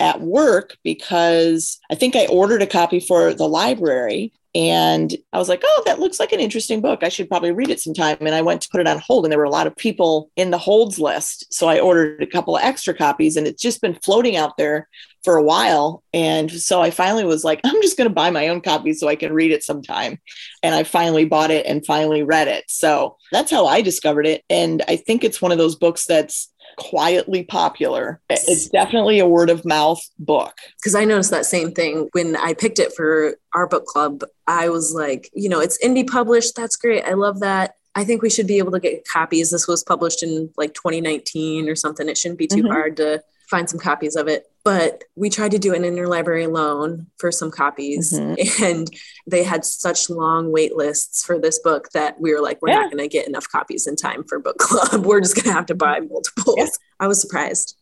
at 0.00 0.20
work 0.20 0.76
because 0.82 1.78
i 1.90 1.94
think 1.94 2.16
i 2.16 2.26
ordered 2.26 2.62
a 2.62 2.66
copy 2.66 3.00
for 3.00 3.34
the 3.34 3.48
library 3.48 4.32
and 4.54 5.14
I 5.32 5.38
was 5.38 5.48
like, 5.48 5.62
oh, 5.64 5.82
that 5.86 5.98
looks 5.98 6.20
like 6.20 6.32
an 6.32 6.40
interesting 6.40 6.82
book. 6.82 7.02
I 7.02 7.08
should 7.08 7.28
probably 7.28 7.52
read 7.52 7.70
it 7.70 7.80
sometime. 7.80 8.18
And 8.20 8.34
I 8.34 8.42
went 8.42 8.60
to 8.62 8.68
put 8.70 8.82
it 8.82 8.86
on 8.86 8.98
hold, 8.98 9.24
and 9.24 9.32
there 9.32 9.38
were 9.38 9.44
a 9.44 9.50
lot 9.50 9.66
of 9.66 9.74
people 9.76 10.30
in 10.36 10.50
the 10.50 10.58
holds 10.58 10.98
list. 10.98 11.52
So 11.52 11.68
I 11.68 11.80
ordered 11.80 12.22
a 12.22 12.26
couple 12.26 12.56
of 12.56 12.62
extra 12.62 12.92
copies, 12.92 13.36
and 13.36 13.46
it's 13.46 13.62
just 13.62 13.80
been 13.80 13.98
floating 14.04 14.36
out 14.36 14.58
there 14.58 14.88
for 15.24 15.36
a 15.36 15.42
while. 15.42 16.02
And 16.12 16.50
so 16.50 16.82
I 16.82 16.90
finally 16.90 17.24
was 17.24 17.44
like, 17.44 17.60
I'm 17.64 17.80
just 17.82 17.96
going 17.96 18.08
to 18.08 18.14
buy 18.14 18.30
my 18.30 18.48
own 18.48 18.60
copy 18.60 18.92
so 18.92 19.08
I 19.08 19.16
can 19.16 19.32
read 19.32 19.52
it 19.52 19.62
sometime. 19.62 20.18
And 20.62 20.74
I 20.74 20.82
finally 20.82 21.24
bought 21.24 21.50
it 21.50 21.66
and 21.66 21.86
finally 21.86 22.22
read 22.22 22.48
it. 22.48 22.64
So 22.68 23.16
that's 23.30 23.50
how 23.50 23.66
I 23.66 23.82
discovered 23.82 24.26
it. 24.26 24.42
And 24.50 24.82
I 24.88 24.96
think 24.96 25.24
it's 25.24 25.40
one 25.40 25.52
of 25.52 25.58
those 25.58 25.76
books 25.76 26.06
that's 26.06 26.52
quietly 26.78 27.44
popular. 27.44 28.20
It's 28.30 28.68
definitely 28.68 29.18
a 29.18 29.26
word 29.26 29.50
of 29.50 29.64
mouth 29.64 30.00
book. 30.18 30.54
Because 30.76 30.94
I 30.94 31.04
noticed 31.04 31.30
that 31.30 31.46
same 31.46 31.72
thing 31.72 32.08
when 32.12 32.36
I 32.36 32.54
picked 32.54 32.78
it 32.78 32.92
for 32.94 33.36
our 33.54 33.68
book 33.68 33.86
club. 33.86 34.22
I 34.46 34.68
was 34.68 34.94
like, 34.94 35.30
you 35.34 35.48
know, 35.48 35.60
it's 35.60 35.82
indie 35.84 36.08
published. 36.08 36.56
That's 36.56 36.76
great. 36.76 37.04
I 37.04 37.12
love 37.12 37.40
that. 37.40 37.74
I 37.94 38.04
think 38.04 38.22
we 38.22 38.30
should 38.30 38.46
be 38.46 38.58
able 38.58 38.72
to 38.72 38.80
get 38.80 39.06
copies. 39.06 39.50
This 39.50 39.68
was 39.68 39.84
published 39.84 40.22
in 40.22 40.50
like 40.56 40.72
2019 40.74 41.68
or 41.68 41.76
something. 41.76 42.08
It 42.08 42.16
shouldn't 42.16 42.38
be 42.38 42.46
too 42.46 42.62
mm-hmm. 42.62 42.72
hard 42.72 42.96
to 42.96 43.22
find 43.50 43.68
some 43.68 43.78
copies 43.78 44.16
of 44.16 44.28
it. 44.28 44.46
But 44.64 45.02
we 45.16 45.28
tried 45.28 45.50
to 45.52 45.58
do 45.58 45.74
an 45.74 45.82
interlibrary 45.82 46.50
loan 46.50 47.08
for 47.18 47.32
some 47.32 47.50
copies, 47.50 48.12
mm-hmm. 48.12 48.64
and 48.64 48.88
they 49.26 49.42
had 49.42 49.64
such 49.64 50.08
long 50.08 50.52
wait 50.52 50.76
lists 50.76 51.24
for 51.24 51.38
this 51.38 51.58
book 51.58 51.88
that 51.94 52.20
we 52.20 52.32
were 52.32 52.40
like, 52.40 52.62
we're 52.62 52.68
yeah. 52.68 52.76
not 52.76 52.92
going 52.92 53.02
to 53.02 53.08
get 53.08 53.26
enough 53.26 53.48
copies 53.48 53.86
in 53.86 53.96
time 53.96 54.22
for 54.24 54.38
book 54.38 54.58
club. 54.60 55.04
we're 55.04 55.20
just 55.20 55.34
going 55.34 55.46
to 55.46 55.52
have 55.52 55.66
to 55.66 55.74
buy 55.74 56.00
multiples. 56.00 56.56
Yeah. 56.56 56.66
I 57.00 57.08
was 57.08 57.20
surprised. 57.20 57.76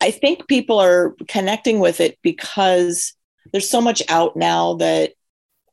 I 0.00 0.10
think 0.10 0.48
people 0.48 0.78
are 0.80 1.14
connecting 1.28 1.78
with 1.78 2.00
it 2.00 2.18
because 2.22 3.14
there's 3.52 3.70
so 3.70 3.80
much 3.80 4.02
out 4.08 4.36
now 4.36 4.74
that 4.74 5.12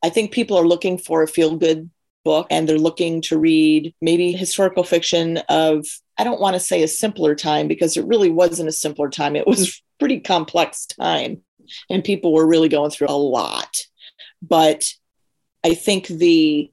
I 0.04 0.10
think 0.10 0.32
people 0.32 0.58
are 0.58 0.68
looking 0.68 0.98
for 0.98 1.24
a 1.24 1.28
feel 1.28 1.56
good 1.56 1.90
book 2.24 2.48
and 2.50 2.68
they're 2.68 2.78
looking 2.78 3.22
to 3.24 3.38
read 3.38 3.94
maybe 4.02 4.32
historical 4.32 4.84
fiction 4.84 5.38
of 5.50 5.86
I 6.18 6.24
don't 6.24 6.40
want 6.40 6.54
to 6.54 6.60
say 6.60 6.84
a 6.84 6.88
simpler 6.88 7.34
time 7.34 7.68
because 7.68 7.98
it 7.98 8.06
really 8.06 8.30
wasn't 8.30 8.70
a 8.70 8.74
simpler 8.74 9.10
time. 9.10 9.36
It 9.36 9.48
was 9.48 9.82
pretty 10.02 10.20
complex 10.20 10.88
time 10.88 11.44
and 11.88 12.04
people 12.04 12.34
were 12.34 12.48
really 12.48 12.70
going 12.70 12.90
through 12.90 13.06
a 13.08 13.12
lot. 13.12 13.78
But 14.42 14.84
I 15.64 15.76
think 15.76 16.08
the 16.08 16.72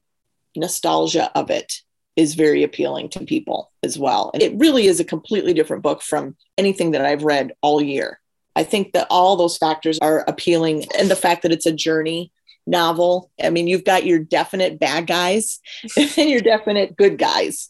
nostalgia 0.56 1.30
of 1.34 1.50
it 1.50 1.74
is 2.16 2.36
very 2.36 2.62
appealing 2.62 3.10
to 3.10 3.20
people 3.26 3.70
as 3.82 3.98
well. 3.98 4.30
And 4.32 4.42
It 4.42 4.56
really 4.56 4.86
is 4.86 4.98
a 4.98 5.04
completely 5.04 5.52
different 5.52 5.82
book 5.82 6.00
from 6.00 6.36
anything 6.56 6.92
that 6.92 7.04
I've 7.04 7.22
read 7.22 7.52
all 7.60 7.82
year. 7.82 8.18
I 8.56 8.64
think 8.64 8.94
that 8.94 9.06
all 9.10 9.36
those 9.36 9.58
factors 9.58 9.98
are 10.00 10.24
appealing, 10.26 10.86
and 10.98 11.10
the 11.10 11.14
fact 11.14 11.42
that 11.42 11.52
it's 11.52 11.66
a 11.66 11.72
journey 11.72 12.32
novel. 12.66 13.30
I 13.42 13.50
mean, 13.50 13.68
you've 13.68 13.84
got 13.84 14.06
your 14.06 14.18
definite 14.18 14.80
bad 14.80 15.06
guys 15.06 15.60
and 15.96 16.30
your 16.30 16.40
definite 16.40 16.96
good 16.96 17.18
guys. 17.18 17.68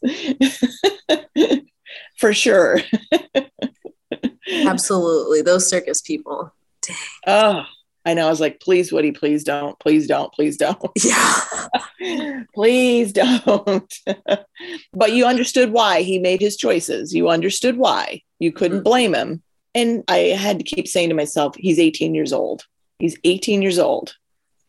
For 2.18 2.32
sure. 2.32 2.80
Absolutely. 4.72 5.42
Those 5.42 5.68
circus 5.68 6.00
people. 6.00 6.52
Dang. 6.82 6.96
Oh, 7.26 7.64
I 8.04 8.14
know. 8.14 8.26
I 8.26 8.30
was 8.30 8.40
like, 8.40 8.60
please, 8.60 8.92
Woody, 8.92 9.12
please 9.12 9.44
don't, 9.44 9.78
please 9.78 10.06
don't, 10.06 10.32
please 10.32 10.56
don't. 10.56 10.78
Yeah. 12.00 12.44
please 12.54 13.12
don't. 13.12 13.92
but 14.92 15.12
you 15.12 15.26
understood 15.26 15.72
why 15.72 16.02
he 16.02 16.18
made 16.18 16.40
his 16.40 16.56
choices. 16.56 17.12
You 17.12 17.28
understood 17.28 17.76
why. 17.76 18.22
You 18.38 18.52
couldn't 18.52 18.78
mm-hmm. 18.78 18.84
blame 18.84 19.14
him. 19.14 19.42
And 19.74 20.04
I 20.08 20.18
had 20.18 20.58
to 20.58 20.64
keep 20.64 20.88
saying 20.88 21.08
to 21.10 21.14
myself, 21.14 21.54
he's 21.56 21.78
18 21.78 22.14
years 22.14 22.32
old. 22.32 22.64
He's 22.98 23.18
18 23.24 23.62
years 23.62 23.78
old. 23.78 24.16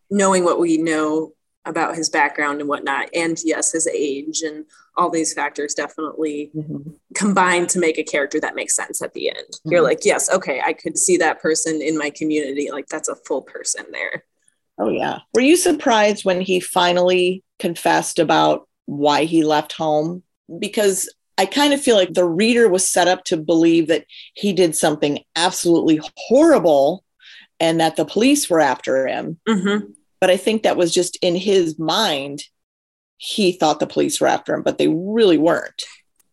Knowing 0.09 0.43
what 0.43 0.59
we 0.59 0.77
know 0.77 1.33
about 1.69 1.95
his 1.95 2.09
background 2.09 2.59
and 2.59 2.67
whatnot, 2.67 3.09
and 3.13 3.39
yes, 3.45 3.71
his 3.71 3.87
age 3.87 4.41
and 4.41 4.65
all 4.97 5.09
these 5.09 5.33
factors 5.33 5.73
definitely 5.73 6.51
mm-hmm. 6.53 6.91
combine 7.15 7.67
to 7.67 7.79
make 7.79 7.97
a 7.97 8.03
character 8.03 8.39
that 8.39 8.55
makes 8.55 8.75
sense 8.75 9.01
at 9.01 9.13
the 9.13 9.29
end. 9.29 9.47
Mm-hmm. 9.47 9.71
You're 9.71 9.81
like, 9.81 10.03
yes, 10.03 10.29
okay, 10.29 10.61
I 10.63 10.73
could 10.73 10.97
see 10.97 11.17
that 11.17 11.41
person 11.41 11.81
in 11.81 11.97
my 11.97 12.09
community. 12.09 12.69
Like 12.71 12.87
that's 12.87 13.07
a 13.07 13.15
full 13.15 13.41
person 13.41 13.85
there. 13.91 14.25
Oh 14.77 14.89
yeah. 14.89 15.19
Were 15.33 15.41
you 15.41 15.55
surprised 15.55 16.25
when 16.25 16.41
he 16.41 16.59
finally 16.59 17.43
confessed 17.59 18.19
about 18.19 18.67
why 18.85 19.25
he 19.25 19.43
left 19.43 19.73
home? 19.73 20.23
Because 20.57 21.13
I 21.37 21.45
kind 21.45 21.73
of 21.73 21.81
feel 21.81 21.95
like 21.95 22.13
the 22.13 22.25
reader 22.25 22.67
was 22.67 22.85
set 22.85 23.07
up 23.07 23.23
to 23.25 23.37
believe 23.37 23.87
that 23.87 24.05
he 24.33 24.51
did 24.51 24.75
something 24.75 25.23
absolutely 25.35 26.01
horrible 26.17 27.05
and 27.61 27.79
that 27.79 27.95
the 27.95 28.05
police 28.05 28.49
were 28.49 28.59
after 28.59 29.07
him. 29.07 29.39
Mm-hmm. 29.47 29.91
But 30.21 30.29
I 30.29 30.37
think 30.37 30.63
that 30.63 30.77
was 30.77 30.93
just 30.93 31.17
in 31.21 31.35
his 31.35 31.79
mind 31.79 32.43
he 33.17 33.51
thought 33.51 33.79
the 33.79 33.87
police 33.87 34.21
were 34.21 34.27
after 34.27 34.53
him, 34.53 34.63
but 34.63 34.77
they 34.77 34.87
really 34.87 35.37
weren't. 35.37 35.83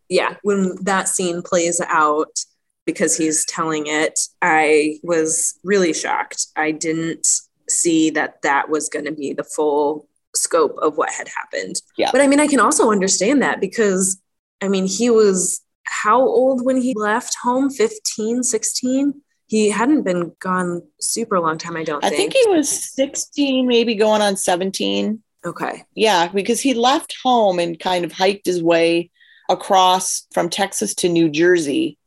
Yeah, 0.09 0.37
when 0.43 0.77
that 0.85 1.09
scene 1.09 1.43
plays 1.43 1.81
out, 1.81 2.39
because 2.85 3.17
he's 3.17 3.45
telling 3.45 3.89
it, 3.89 4.21
I 4.41 4.99
was 5.03 5.59
really 5.65 5.93
shocked. 5.93 6.47
I 6.55 6.71
didn't 6.71 7.27
see 7.69 8.11
that 8.11 8.41
that 8.43 8.69
was 8.71 8.89
going 8.89 9.05
to 9.05 9.13
be 9.13 9.33
the 9.33 9.43
full 9.43 10.09
scope 10.37 10.79
of 10.81 10.97
what 10.97 11.11
had 11.11 11.27
happened. 11.29 11.83
Yeah. 11.99 12.11
But 12.13 12.21
I 12.21 12.29
mean, 12.29 12.39
I 12.39 12.47
can 12.47 12.61
also 12.61 12.93
understand 12.93 13.43
that 13.43 13.61
because, 13.61 14.21
I 14.63 14.69
mean, 14.69 14.87
he 14.87 15.11
was 15.11 15.61
how 15.83 16.21
old 16.21 16.65
when 16.65 16.81
he 16.81 16.95
left 16.95 17.37
home? 17.43 17.71
15, 17.71 18.45
16? 18.45 19.21
He 19.49 19.71
hadn't 19.71 20.03
been 20.03 20.33
gone 20.41 20.83
super 21.01 21.39
long 21.39 21.59
time, 21.59 21.77
I 21.77 21.85
don't 21.85 22.05
I 22.05 22.09
think. 22.09 22.33
think 22.33 22.45
he 22.45 22.51
was 22.51 22.69
16, 22.95 23.67
maybe 23.67 23.95
going 23.95 24.23
on 24.23 24.37
17. 24.37 25.23
Okay. 25.45 25.85
Yeah, 25.95 26.29
because 26.29 26.61
he 26.61 26.75
left 26.75 27.17
home 27.23 27.59
and 27.59 27.79
kind 27.79 28.05
of 28.05 28.13
hiked 28.13 28.47
his 28.47 28.63
way 28.63 29.11
across 29.49 30.27
from 30.35 30.49
Texas 30.49 30.95
to 30.97 31.09
New 31.09 31.29
Jersey 31.29 31.99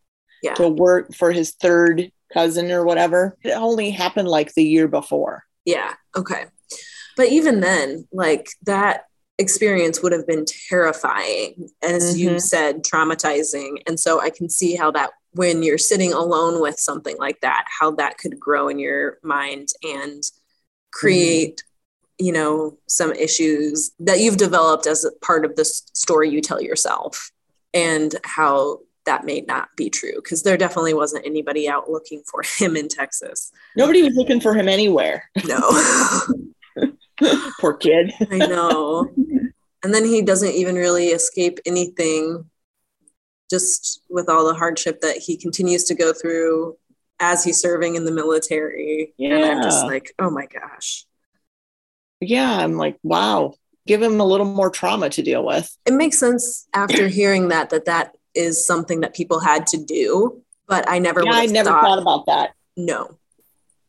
yeah. 0.44 0.54
to 0.56 0.68
work 0.68 1.16
for 1.16 1.32
his 1.32 1.52
third 1.52 2.12
cousin 2.34 2.72
or 2.72 2.84
whatever. 2.84 3.38
It 3.44 3.52
only 3.52 3.92
happened 3.92 4.28
like 4.28 4.54
the 4.54 4.64
year 4.64 4.88
before. 4.88 5.44
Yeah. 5.66 5.94
Okay. 6.16 6.46
But 7.16 7.30
even 7.30 7.60
then, 7.60 8.08
like 8.12 8.50
that 8.64 9.06
experience 9.38 10.02
would 10.02 10.12
have 10.12 10.28
been 10.28 10.46
terrifying, 10.70 11.70
as 11.82 12.16
mm-hmm. 12.16 12.20
you 12.34 12.40
said, 12.40 12.84
traumatizing. 12.84 13.78
And 13.88 14.00
so 14.00 14.22
I 14.22 14.30
can 14.30 14.50
see 14.50 14.76
how 14.76 14.92
that, 14.92 15.12
when 15.34 15.64
you're 15.64 15.78
sitting 15.78 16.14
alone 16.14 16.62
with 16.62 16.80
something 16.80 17.18
like 17.18 17.40
that, 17.42 17.66
how 17.80 17.92
that 17.92 18.18
could 18.18 18.40
grow 18.40 18.68
in 18.68 18.80
your 18.80 19.20
mind 19.24 19.70
and 19.84 20.22
mm-hmm. 20.22 20.92
create 20.92 21.64
you 22.22 22.34
know 22.34 22.78
some 22.88 23.14
issues 23.14 23.92
that 24.00 24.20
you've 24.20 24.38
developed 24.38 24.86
as 24.88 25.06
a 25.06 25.12
part 25.22 25.46
of 25.46 25.56
the 25.56 25.64
story 25.64 26.30
you 26.30 26.42
tell 26.42 26.62
yourself 26.62 27.32
and 27.74 28.16
how 28.26 28.80
that 29.06 29.26
may 29.26 29.42
not 29.48 29.70
be 29.78 29.90
true 29.90 30.16
because 30.16 30.44
there 30.44 30.58
definitely 30.58 30.94
wasn't 30.94 31.26
anybody 31.26 31.70
out 31.70 31.90
looking 31.90 32.22
for 32.30 32.44
him 32.58 32.76
in 32.76 32.88
Texas. 32.88 33.52
Nobody 33.76 34.04
was 34.04 34.16
looking 34.16 34.42
for 34.42 34.54
him 34.54 34.68
anywhere. 34.68 35.30
No. 35.46 35.60
Poor 37.60 37.74
kid. 37.74 38.12
I 38.32 38.38
know. 38.38 39.10
And 39.84 39.94
then 39.94 40.06
he 40.06 40.22
doesn't 40.22 40.54
even 40.54 40.76
really 40.76 41.08
escape 41.08 41.60
anything 41.66 42.46
just 43.50 44.02
with 44.10 44.30
all 44.30 44.48
the 44.48 44.54
hardship 44.54 45.02
that 45.02 45.18
he 45.18 45.38
continues 45.38 45.84
to 45.86 45.96
go 45.96 46.14
through 46.14 46.78
as 47.20 47.44
he's 47.44 47.60
serving 47.60 47.96
in 47.96 48.06
the 48.06 48.12
military. 48.12 49.14
Yeah. 49.18 49.36
And 49.36 49.46
I'm 49.46 49.64
just 49.64 49.86
like, 49.86 50.14
oh 50.20 50.30
my 50.30 50.46
gosh 50.46 51.06
yeah, 52.22 52.58
I'm 52.58 52.76
like, 52.78 52.98
wow, 53.04 53.54
give 53.88 54.02
him 54.02 54.20
a 54.20 54.26
little 54.26 54.46
more 54.46 54.70
trauma 54.70 55.10
to 55.12 55.22
deal 55.22 55.46
with. 55.46 55.76
It 55.86 55.94
makes 55.94 56.20
sense 56.20 56.68
after 56.74 57.08
hearing 57.08 57.50
that 57.50 57.70
that 57.70 57.86
that 57.86 58.16
is 58.36 58.66
something 58.66 59.02
that 59.02 59.16
people 59.16 59.40
had 59.40 59.68
to 59.68 59.78
do, 59.78 60.44
but 60.68 60.90
I 60.90 61.00
never. 61.00 61.24
Yeah, 61.24 61.32
I 61.34 61.46
never 61.46 61.70
thought, 61.70 61.84
thought 61.84 62.00
about 62.00 62.26
that. 62.28 62.52
No. 62.76 63.18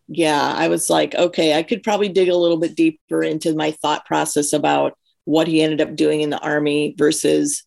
Yeah, 0.08 0.54
I 0.56 0.68
was 0.68 0.90
like, 0.90 1.14
okay, 1.14 1.56
I 1.56 1.62
could 1.62 1.84
probably 1.84 2.08
dig 2.08 2.28
a 2.28 2.36
little 2.36 2.56
bit 2.56 2.74
deeper 2.74 3.22
into 3.22 3.54
my 3.54 3.70
thought 3.70 4.04
process 4.06 4.52
about 4.52 4.96
what 5.24 5.46
he 5.46 5.62
ended 5.62 5.80
up 5.80 5.94
doing 5.94 6.20
in 6.20 6.30
the 6.30 6.40
army 6.40 6.94
versus 6.98 7.64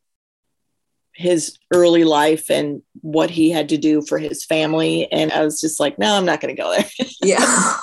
his 1.16 1.58
early 1.74 2.04
life 2.04 2.50
and 2.50 2.82
what 3.02 3.30
he 3.30 3.50
had 3.50 3.70
to 3.70 3.78
do 3.78 4.02
for 4.02 4.18
his 4.18 4.44
family. 4.44 5.12
And 5.12 5.32
I 5.32 5.44
was 5.44 5.62
just 5.62 5.80
like, 5.80 6.00
no, 6.00 6.16
I'm 6.16 6.26
not 6.26 6.42
going 6.42 6.56
to 6.56 6.62
go 6.62 6.76
there. 6.76 6.90
yeah. 7.24 7.76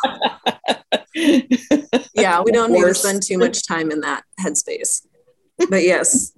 yeah, 2.14 2.40
we 2.40 2.52
don't 2.52 2.72
need 2.72 2.84
to 2.84 2.94
spend 2.94 3.22
too 3.22 3.38
much 3.38 3.66
time 3.66 3.90
in 3.90 4.00
that 4.00 4.24
headspace. 4.40 5.06
But 5.68 5.82
yes, 5.82 6.32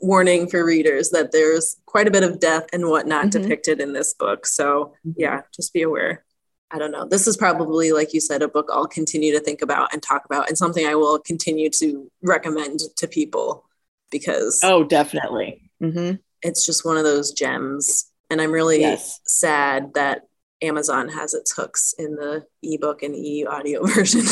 warning 0.00 0.48
for 0.48 0.64
readers 0.64 1.10
that 1.10 1.32
there's 1.32 1.76
quite 1.86 2.06
a 2.06 2.10
bit 2.10 2.22
of 2.22 2.38
death 2.38 2.66
and 2.72 2.88
whatnot 2.88 3.26
mm-hmm. 3.26 3.42
depicted 3.42 3.80
in 3.80 3.92
this 3.92 4.14
book. 4.14 4.46
So 4.46 4.94
mm-hmm. 5.06 5.12
yeah, 5.16 5.42
just 5.54 5.72
be 5.72 5.82
aware. 5.82 6.24
I 6.70 6.78
don't 6.78 6.90
know. 6.90 7.06
This 7.06 7.28
is 7.28 7.36
probably, 7.36 7.92
like 7.92 8.12
you 8.12 8.20
said, 8.20 8.42
a 8.42 8.48
book 8.48 8.68
I'll 8.72 8.88
continue 8.88 9.32
to 9.32 9.40
think 9.40 9.62
about 9.62 9.92
and 9.92 10.02
talk 10.02 10.24
about, 10.24 10.48
and 10.48 10.58
something 10.58 10.84
I 10.84 10.96
will 10.96 11.18
continue 11.20 11.70
to 11.78 12.10
recommend 12.22 12.80
to 12.96 13.06
people 13.06 13.64
because. 14.10 14.60
Oh, 14.64 14.82
definitely. 14.82 15.70
Mm-hmm. 15.80 16.16
It's 16.46 16.64
just 16.64 16.84
one 16.84 16.96
of 16.96 17.04
those 17.04 17.32
gems. 17.32 18.10
And 18.30 18.40
I'm 18.40 18.52
really 18.52 18.80
yes. 18.80 19.20
sad 19.26 19.94
that 19.94 20.22
Amazon 20.62 21.08
has 21.08 21.34
its 21.34 21.52
hooks 21.52 21.94
in 21.98 22.16
the 22.16 22.44
ebook 22.62 23.02
and 23.02 23.14
e 23.14 23.44
audio 23.44 23.84
version. 23.86 24.22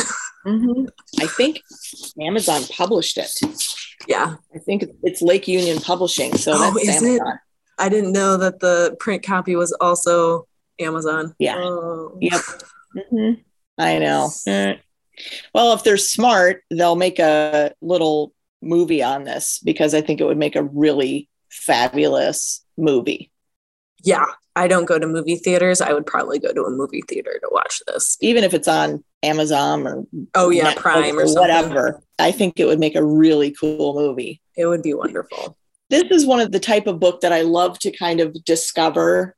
mm-hmm. 0.47 0.87
I 1.21 1.27
think 1.27 1.61
Amazon 2.21 2.63
published 2.71 3.19
it. 3.19 3.33
Yeah, 4.09 4.37
I 4.55 4.59
think 4.59 4.85
it's 5.03 5.23
Lake 5.23 5.49
Union 5.49 5.81
Publishing. 5.81 6.35
So 6.37 6.53
oh, 6.55 6.73
that's 6.75 7.03
Amazon. 7.03 7.29
It? 7.29 7.39
I 7.79 7.89
didn't 7.89 8.13
know 8.13 8.37
that 8.37 8.61
the 8.61 8.97
print 9.01 9.23
copy 9.23 9.57
was 9.57 9.73
also 9.81 10.47
Amazon. 10.79 11.35
Yeah. 11.39 11.57
Oh. 11.59 12.17
Yep. 12.21 12.41
Mm-hmm. 12.97 13.41
I 13.79 13.99
know. 13.99 14.31
Mm. 14.49 14.79
Well, 15.55 15.73
if 15.75 15.85
they're 15.85 15.97
smart, 15.97 16.63
they'll 16.71 16.97
make 16.97 17.19
a 17.19 17.73
little 17.81 18.33
movie 18.63 19.03
on 19.03 19.25
this 19.25 19.61
because 19.63 19.95
I 19.95 20.01
think 20.01 20.21
it 20.21 20.25
would 20.25 20.39
make 20.39 20.57
a 20.57 20.63
really 20.63 21.29
fabulous 21.55 22.65
movie. 22.77 23.31
Yeah, 24.03 24.27
I 24.55 24.69
don't 24.69 24.85
go 24.85 24.99
to 24.99 25.07
movie 25.07 25.37
theaters. 25.37 25.81
I 25.81 25.93
would 25.93 26.07
probably 26.07 26.39
go 26.39 26.53
to 26.53 26.65
a 26.65 26.71
movie 26.71 27.03
theater 27.09 27.39
to 27.41 27.49
watch 27.51 27.81
this. 27.87 28.19
Even 28.21 28.45
if 28.45 28.53
it's 28.53 28.69
on 28.69 29.03
Amazon 29.23 29.87
or 29.87 30.05
oh 30.35 30.51
yeah, 30.51 30.73
Netflix 30.73 30.77
Prime 30.77 31.19
or, 31.19 31.23
or 31.23 31.35
whatever. 31.35 32.03
I 32.19 32.31
think 32.31 32.61
it 32.61 32.67
would 32.67 32.79
make 32.79 32.95
a 32.95 33.05
really 33.05 33.51
cool 33.53 33.95
movie. 33.95 34.41
It 34.57 34.67
would 34.67 34.83
be 34.83 34.95
wonderful. 34.95 35.57
This 35.91 36.05
is 36.11 36.27
one 36.27 36.41
of 36.41 36.53
the 36.53 36.61
type 36.61 36.87
of 36.87 37.01
book 37.01 37.21
that 37.23 37.33
I 37.33 37.43
love 37.43 37.79
to 37.81 37.91
kind 37.91 38.21
of 38.21 38.45
discover 38.45 39.35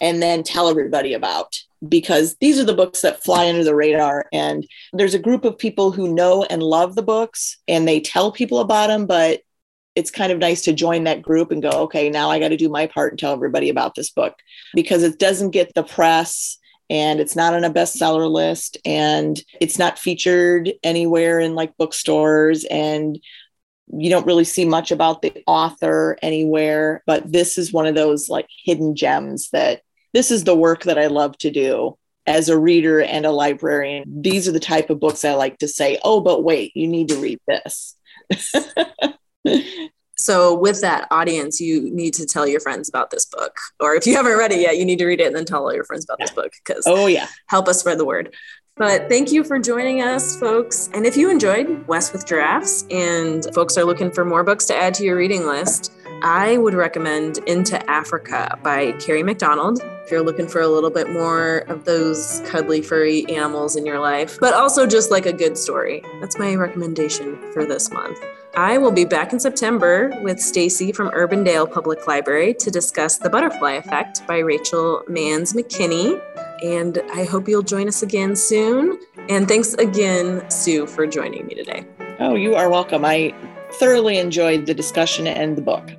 and 0.00 0.22
then 0.22 0.42
tell 0.42 0.68
everybody 0.68 1.14
about 1.14 1.56
because 1.88 2.36
these 2.40 2.58
are 2.58 2.64
the 2.64 2.74
books 2.74 3.02
that 3.02 3.22
fly 3.22 3.48
under 3.48 3.64
the 3.64 3.74
radar 3.74 4.26
and 4.32 4.66
there's 4.92 5.14
a 5.14 5.18
group 5.18 5.44
of 5.44 5.58
people 5.58 5.92
who 5.92 6.12
know 6.12 6.44
and 6.44 6.62
love 6.62 6.94
the 6.94 7.02
books 7.02 7.58
and 7.68 7.86
they 7.86 8.00
tell 8.00 8.32
people 8.32 8.58
about 8.58 8.88
them 8.88 9.06
but 9.06 9.40
it's 9.94 10.10
kind 10.10 10.32
of 10.32 10.38
nice 10.38 10.62
to 10.62 10.72
join 10.72 11.04
that 11.04 11.22
group 11.22 11.50
and 11.50 11.62
go, 11.62 11.70
okay, 11.70 12.10
now 12.10 12.30
I 12.30 12.40
got 12.40 12.48
to 12.48 12.56
do 12.56 12.68
my 12.68 12.86
part 12.86 13.12
and 13.12 13.18
tell 13.18 13.32
everybody 13.32 13.68
about 13.68 13.94
this 13.94 14.10
book. 14.10 14.34
Because 14.74 15.02
it 15.02 15.18
doesn't 15.18 15.50
get 15.50 15.72
the 15.74 15.84
press 15.84 16.58
and 16.90 17.20
it's 17.20 17.36
not 17.36 17.54
on 17.54 17.64
a 17.64 17.72
bestseller 17.72 18.30
list 18.30 18.76
and 18.84 19.40
it's 19.60 19.78
not 19.78 19.98
featured 19.98 20.72
anywhere 20.82 21.40
in 21.40 21.54
like 21.54 21.76
bookstores 21.76 22.64
and 22.64 23.18
you 23.92 24.10
don't 24.10 24.26
really 24.26 24.44
see 24.44 24.64
much 24.64 24.90
about 24.90 25.22
the 25.22 25.42
author 25.46 26.18
anywhere. 26.22 27.02
But 27.06 27.30
this 27.30 27.56
is 27.56 27.72
one 27.72 27.86
of 27.86 27.94
those 27.94 28.28
like 28.28 28.48
hidden 28.64 28.96
gems 28.96 29.50
that 29.50 29.82
this 30.12 30.30
is 30.30 30.44
the 30.44 30.56
work 30.56 30.84
that 30.84 30.98
I 30.98 31.06
love 31.06 31.38
to 31.38 31.50
do 31.50 31.96
as 32.26 32.48
a 32.48 32.58
reader 32.58 33.00
and 33.00 33.26
a 33.26 33.30
librarian. 33.30 34.22
These 34.22 34.48
are 34.48 34.52
the 34.52 34.60
type 34.60 34.90
of 34.90 35.00
books 35.00 35.24
I 35.24 35.34
like 35.34 35.58
to 35.58 35.68
say 35.68 35.98
oh 36.02 36.20
but 36.20 36.42
wait 36.42 36.72
you 36.74 36.88
need 36.88 37.08
to 37.08 37.16
read 37.16 37.38
this 37.46 37.96
So, 40.16 40.54
with 40.54 40.80
that 40.80 41.08
audience, 41.10 41.60
you 41.60 41.90
need 41.90 42.14
to 42.14 42.26
tell 42.26 42.46
your 42.46 42.60
friends 42.60 42.88
about 42.88 43.10
this 43.10 43.26
book. 43.26 43.56
Or 43.80 43.94
if 43.94 44.06
you 44.06 44.14
haven't 44.14 44.38
read 44.38 44.52
it 44.52 44.60
yet, 44.60 44.78
you 44.78 44.84
need 44.84 44.98
to 44.98 45.06
read 45.06 45.20
it 45.20 45.26
and 45.26 45.34
then 45.34 45.44
tell 45.44 45.64
all 45.64 45.74
your 45.74 45.84
friends 45.84 46.04
about 46.04 46.18
this 46.20 46.30
book 46.30 46.52
because 46.64 46.84
oh 46.86 47.06
yeah, 47.06 47.26
help 47.48 47.66
us 47.68 47.80
spread 47.80 47.98
the 47.98 48.04
word. 48.04 48.32
But 48.76 49.08
thank 49.08 49.30
you 49.30 49.44
for 49.44 49.58
joining 49.60 50.02
us, 50.02 50.36
folks. 50.38 50.90
And 50.94 51.06
if 51.06 51.16
you 51.16 51.30
enjoyed 51.30 51.86
West 51.86 52.12
with 52.12 52.26
Giraffes 52.26 52.84
and 52.90 53.46
folks 53.54 53.78
are 53.78 53.84
looking 53.84 54.10
for 54.10 54.24
more 54.24 54.42
books 54.42 54.66
to 54.66 54.76
add 54.76 54.94
to 54.94 55.04
your 55.04 55.16
reading 55.16 55.46
list, 55.46 55.92
I 56.22 56.56
would 56.56 56.74
recommend 56.74 57.38
Into 57.46 57.78
Africa 57.88 58.58
by 58.64 58.92
Carrie 58.92 59.22
McDonald. 59.22 59.80
If 60.04 60.10
you're 60.10 60.24
looking 60.24 60.48
for 60.48 60.60
a 60.60 60.68
little 60.68 60.90
bit 60.90 61.08
more 61.08 61.58
of 61.68 61.84
those 61.84 62.42
cuddly, 62.46 62.82
furry 62.82 63.28
animals 63.28 63.76
in 63.76 63.86
your 63.86 64.00
life, 64.00 64.38
but 64.40 64.54
also 64.54 64.86
just 64.86 65.10
like 65.10 65.26
a 65.26 65.32
good 65.32 65.56
story. 65.56 66.02
That's 66.20 66.38
my 66.38 66.56
recommendation 66.56 67.38
for 67.52 67.64
this 67.64 67.92
month. 67.92 68.18
I 68.56 68.78
will 68.78 68.92
be 68.92 69.04
back 69.04 69.32
in 69.32 69.40
September 69.40 70.16
with 70.22 70.38
Stacy 70.38 70.92
from 70.92 71.10
Urbandale 71.10 71.68
Public 71.68 72.06
Library 72.06 72.54
to 72.54 72.70
discuss 72.70 73.18
The 73.18 73.28
Butterfly 73.28 73.72
Effect 73.72 74.24
by 74.28 74.38
Rachel 74.38 75.02
Mans 75.08 75.54
McKenny. 75.54 76.22
And 76.62 77.02
I 77.12 77.24
hope 77.24 77.48
you'll 77.48 77.62
join 77.62 77.88
us 77.88 78.04
again 78.04 78.36
soon. 78.36 79.00
And 79.28 79.48
thanks 79.48 79.74
again, 79.74 80.48
Sue, 80.52 80.86
for 80.86 81.04
joining 81.04 81.46
me 81.46 81.56
today. 81.56 81.84
Oh, 82.20 82.36
you 82.36 82.54
are 82.54 82.70
welcome. 82.70 83.04
I 83.04 83.34
thoroughly 83.72 84.18
enjoyed 84.18 84.66
the 84.66 84.74
discussion 84.74 85.26
and 85.26 85.56
the 85.56 85.62
book. 85.62 85.90